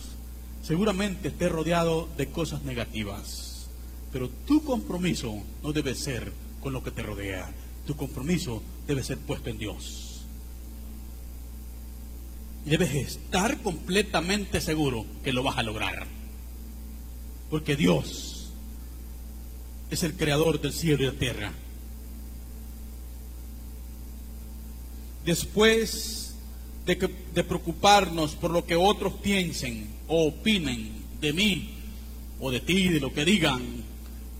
[0.62, 3.67] seguramente esté rodeado de cosas negativas,
[4.12, 6.33] pero tu compromiso no debe ser
[6.65, 7.49] con lo que te rodea.
[7.87, 10.25] Tu compromiso debe ser puesto en Dios.
[12.65, 16.07] Debes estar completamente seguro que lo vas a lograr.
[17.51, 18.49] Porque Dios
[19.91, 21.53] es el creador del cielo y la tierra.
[25.27, 26.35] Después
[26.87, 31.75] de, que, de preocuparnos por lo que otros piensen o opinen de mí
[32.41, 33.62] o de ti, de lo que digan,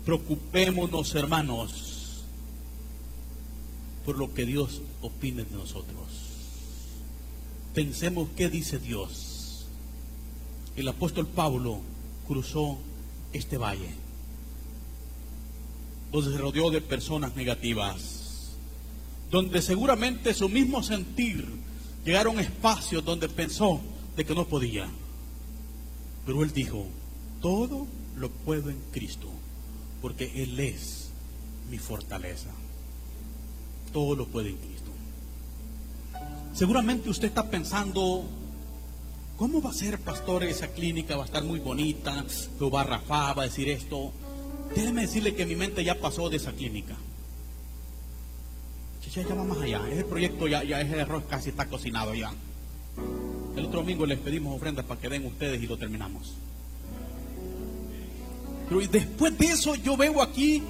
[0.07, 1.94] preocupémonos, hermanos,
[4.05, 6.07] por lo que Dios opine de nosotros.
[7.75, 9.67] Pensemos qué dice Dios.
[10.77, 11.81] El apóstol Pablo
[12.27, 12.79] cruzó
[13.33, 13.91] este valle,
[16.13, 18.53] donde se rodeó de personas negativas,
[19.31, 21.47] donde seguramente su mismo sentir
[22.05, 23.81] llegaron a espacios donde pensó
[24.17, 24.89] de que no podía.
[26.27, 26.87] Pero él dijo,
[27.41, 27.87] todo
[28.17, 29.29] lo puedo en Cristo,
[30.01, 31.11] porque Él es
[31.71, 32.51] mi fortaleza
[33.95, 34.91] todo lo puede en Cristo.
[36.53, 38.25] Seguramente usted está pensando,
[39.39, 41.17] ¿cómo va a ser, pastor, esa clínica?
[41.17, 42.27] Va a estar muy bonita,
[42.61, 44.13] lo va a rafar, va a decir esto.
[44.75, 46.97] Déjeme decirle que mi mente ya pasó de esa clínica.
[49.15, 49.81] Ya, ya va más allá.
[49.89, 52.33] Ese proyecto ya, ya ese arroz casi está cocinado ya.
[53.57, 56.35] El otro domingo les pedimos ofrendas para que den ustedes y lo terminamos.
[58.69, 60.65] Pero después de eso yo veo aquí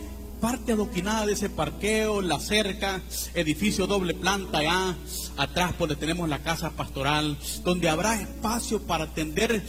[0.44, 3.00] parte adoquinada de ese parqueo, la cerca,
[3.32, 4.94] edificio doble planta allá,
[5.38, 9.64] atrás donde tenemos la casa pastoral, donde habrá espacio para atender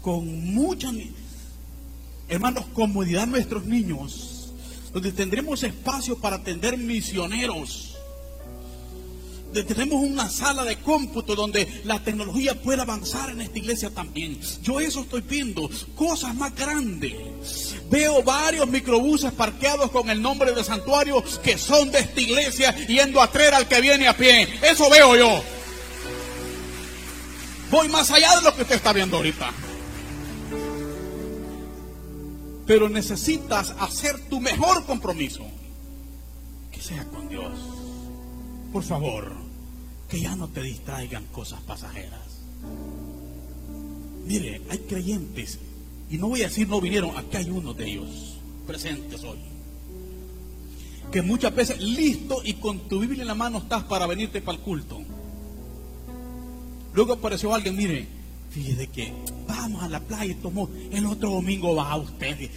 [0.00, 0.92] con mucha,
[2.28, 4.52] hermanos, comodidad nuestros niños,
[4.92, 7.96] donde tendremos espacio para atender misioneros,
[9.52, 14.40] tenemos una sala de cómputo donde la tecnología pueda avanzar en esta iglesia también.
[14.62, 17.74] Yo eso estoy viendo, cosas más grandes.
[17.90, 23.20] Veo varios microbuses parqueados con el nombre de santuario que son de esta iglesia yendo
[23.20, 24.48] a traer al que viene a pie.
[24.62, 25.42] Eso veo yo.
[27.70, 29.50] Voy más allá de lo que usted está viendo ahorita.
[32.66, 35.44] Pero necesitas hacer tu mejor compromiso.
[36.70, 37.52] Que sea con Dios.
[38.72, 39.32] Por favor,
[40.10, 42.42] que ya no te distraigan cosas pasajeras.
[44.26, 45.58] Mire, hay creyentes,
[46.10, 49.38] y no voy a decir no vinieron, aquí hay uno de ellos presentes hoy,
[51.12, 54.58] que muchas veces listo y con tu Biblia en la mano estás para venirte para
[54.58, 55.00] el culto.
[56.92, 58.06] Luego apareció alguien, mire,
[58.50, 59.12] fíjese que
[59.46, 62.50] vamos a la playa y tomó, el otro domingo va a usted.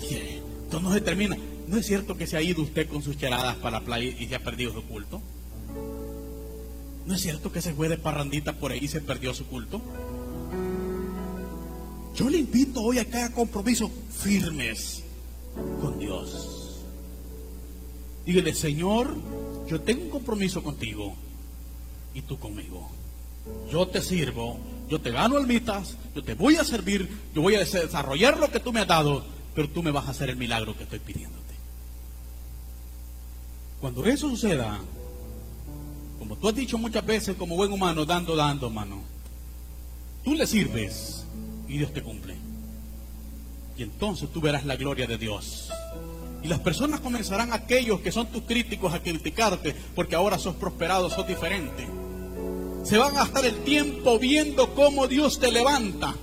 [0.00, 1.36] Esto no se termina.
[1.66, 4.26] ¿No es cierto que se ha ido usted con sus cheradas para la playa y
[4.26, 5.20] se ha perdido su culto?
[7.06, 9.80] ¿No es cierto que se fue de parrandita por ahí y se perdió su culto?
[12.14, 15.02] Yo le invito hoy a que haga compromisos firmes
[15.80, 16.82] con Dios.
[18.26, 19.16] Dígale, Señor,
[19.68, 21.14] yo tengo un compromiso contigo
[22.14, 22.90] y tú conmigo.
[23.70, 27.60] Yo te sirvo, yo te gano almitas, yo te voy a servir, yo voy a
[27.60, 29.24] desarrollar lo que tú me has dado,
[29.54, 31.54] pero tú me vas a hacer el milagro que estoy pidiéndote.
[33.80, 34.80] Cuando eso suceda,
[36.20, 39.00] como tú has dicho muchas veces como buen humano, dando, dando, mano.
[40.22, 41.24] Tú le sirves
[41.66, 42.36] y Dios te cumple.
[43.78, 45.70] Y entonces tú verás la gloria de Dios.
[46.42, 51.08] Y las personas comenzarán, aquellos que son tus críticos, a criticarte, porque ahora sos prosperado,
[51.08, 51.88] sos diferente.
[52.84, 56.14] Se van a gastar el tiempo viendo cómo Dios te levanta.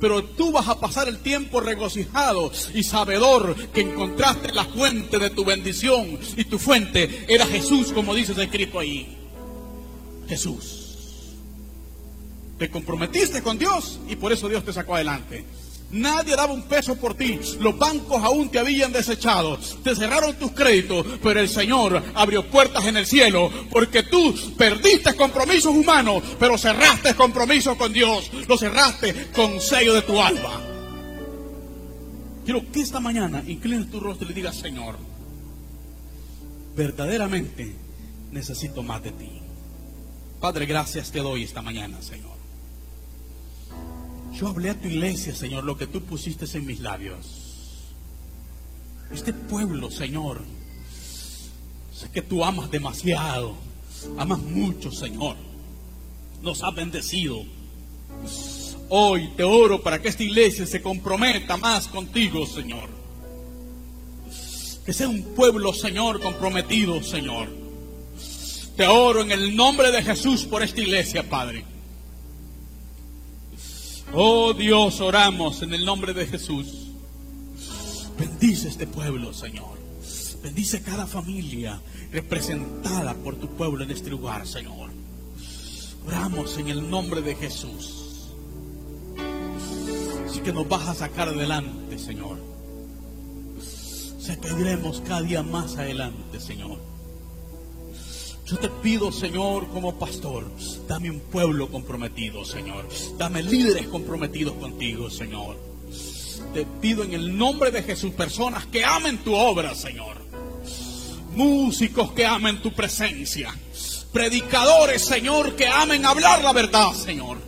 [0.00, 5.30] Pero tú vas a pasar el tiempo regocijado y sabedor que encontraste la fuente de
[5.30, 6.20] tu bendición.
[6.36, 9.19] Y tu fuente era Jesús, como dices escrito ahí.
[10.30, 10.86] Jesús.
[12.56, 15.44] Te comprometiste con Dios y por eso Dios te sacó adelante.
[15.90, 17.40] Nadie daba un peso por ti.
[17.58, 19.58] Los bancos aún te habían desechado.
[19.82, 21.04] Te cerraron tus créditos.
[21.20, 23.50] Pero el Señor abrió puertas en el cielo.
[23.72, 26.22] Porque tú perdiste compromisos humanos.
[26.38, 28.30] Pero cerraste compromisos con Dios.
[28.46, 30.60] Lo cerraste con sello de tu alma.
[32.44, 34.96] Quiero que esta mañana inclines tu rostro y le digas, Señor,
[36.76, 37.74] verdaderamente
[38.30, 39.39] necesito más de ti.
[40.40, 42.38] Padre, gracias te doy esta mañana, Señor.
[44.32, 47.92] Yo hablé a tu iglesia, Señor, lo que tú pusiste en mis labios.
[49.12, 50.40] Este pueblo, Señor,
[51.92, 53.54] sé que tú amas demasiado,
[54.16, 55.36] amas mucho, Señor.
[56.40, 57.44] Nos has bendecido.
[58.88, 62.88] Hoy te oro para que esta iglesia se comprometa más contigo, Señor.
[64.86, 67.60] Que sea un pueblo, Señor, comprometido, Señor
[68.76, 71.64] te oro en el nombre de Jesús por esta iglesia, Padre.
[74.12, 76.88] Oh Dios, oramos en el nombre de Jesús.
[78.18, 79.78] Bendice este pueblo, Señor.
[80.42, 84.90] Bendice cada familia representada por tu pueblo en este lugar, Señor.
[86.06, 88.30] Oramos en el nombre de Jesús.
[90.26, 92.38] Así que nos vas a sacar adelante, Señor.
[94.18, 96.78] Se pediremos cada día más adelante, Señor.
[98.50, 100.50] Yo te pido, Señor, como pastor,
[100.88, 102.88] dame un pueblo comprometido, Señor.
[103.16, 105.56] Dame líderes comprometidos contigo, Señor.
[106.52, 110.16] Te pido en el nombre de Jesús personas que amen tu obra, Señor.
[111.36, 113.54] Músicos que amen tu presencia.
[114.12, 117.38] Predicadores, Señor, que amen hablar la verdad, Señor.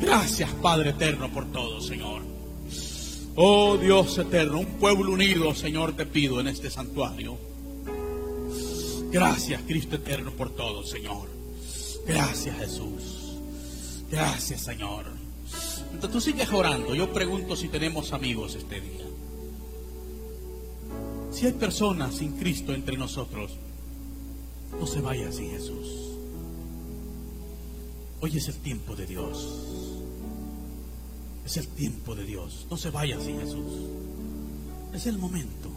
[0.00, 2.22] Gracias, Padre eterno, por todo, Señor.
[3.36, 7.38] Oh Dios eterno, un pueblo unido, Señor, te pido en este santuario.
[9.10, 11.28] Gracias, Cristo eterno, por todo, Señor.
[12.06, 13.36] Gracias, Jesús.
[14.10, 15.06] Gracias, Señor.
[16.12, 16.94] Tú sigues orando.
[16.94, 19.04] Yo pregunto si tenemos amigos este día.
[21.30, 23.52] Si hay personas sin Cristo entre nosotros,
[24.78, 25.88] no se vaya sin Jesús.
[28.20, 29.48] Hoy es el tiempo de Dios.
[31.46, 32.66] Es el tiempo de Dios.
[32.70, 33.72] No se vaya sin Jesús.
[34.92, 35.70] Es el momento.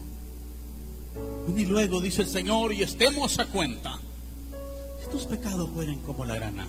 [1.56, 4.00] Y luego dice el Señor, y estemos a cuenta.
[5.12, 6.66] Tus pecados fueren como la grana,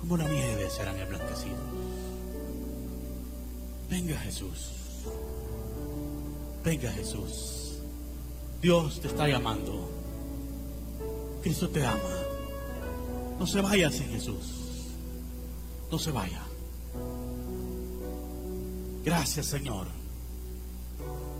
[0.00, 1.60] como la nieve serán emblanquecidos.
[3.88, 4.72] Venga Jesús.
[6.64, 7.78] Venga Jesús.
[8.60, 9.88] Dios te está llamando.
[11.42, 12.00] Cristo te ama.
[13.38, 14.88] No se vaya sin Jesús.
[15.88, 16.42] No se vaya.
[19.04, 19.99] Gracias Señor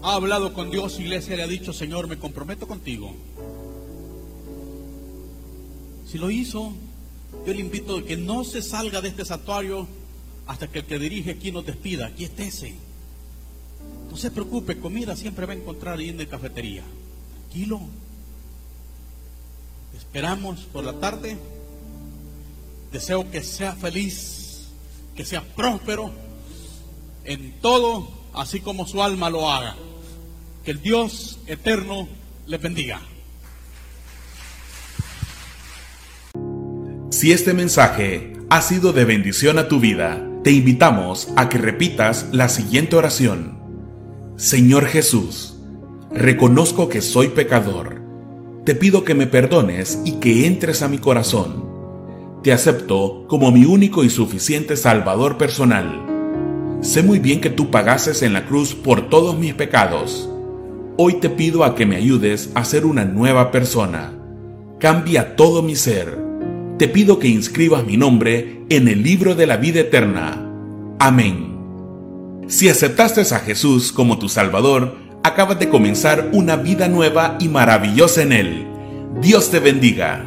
[0.03, 3.15] ha hablado con Dios, iglesia, le ha dicho, Señor, me comprometo contigo.
[6.07, 6.73] Si lo hizo,
[7.47, 9.87] yo le invito a que no se salga de este santuario
[10.47, 12.07] hasta que el que dirige aquí nos despida.
[12.07, 12.75] Aquí ese.
[14.11, 16.83] No se preocupe, comida siempre va a encontrar ahí en la cafetería.
[17.39, 17.81] Tranquilo.
[19.97, 21.37] Esperamos por la tarde.
[22.91, 24.67] Deseo que sea feliz,
[25.15, 26.11] que sea próspero
[27.25, 29.77] en todo, así como su alma lo haga.
[30.65, 32.09] Que el Dios eterno
[32.47, 33.01] le bendiga.
[37.11, 42.29] Si este mensaje ha sido de bendición a tu vida, te invitamos a que repitas
[42.33, 43.59] la siguiente oración.
[44.37, 45.59] Señor Jesús,
[46.11, 48.01] reconozco que soy pecador.
[48.65, 51.69] Te pido que me perdones y que entres a mi corazón.
[52.43, 56.10] Te acepto como mi único y suficiente Salvador personal.
[56.81, 60.31] Sé muy bien que tú pagases en la cruz por todos mis pecados.
[60.97, 64.15] Hoy te pido a que me ayudes a ser una nueva persona.
[64.79, 66.19] Cambia todo mi ser.
[66.79, 70.51] Te pido que inscribas mi nombre en el libro de la vida eterna.
[70.99, 71.59] Amén.
[72.49, 78.23] Si aceptaste a Jesús como tu Salvador, acabas de comenzar una vida nueva y maravillosa
[78.23, 78.67] en Él.
[79.21, 80.25] Dios te bendiga.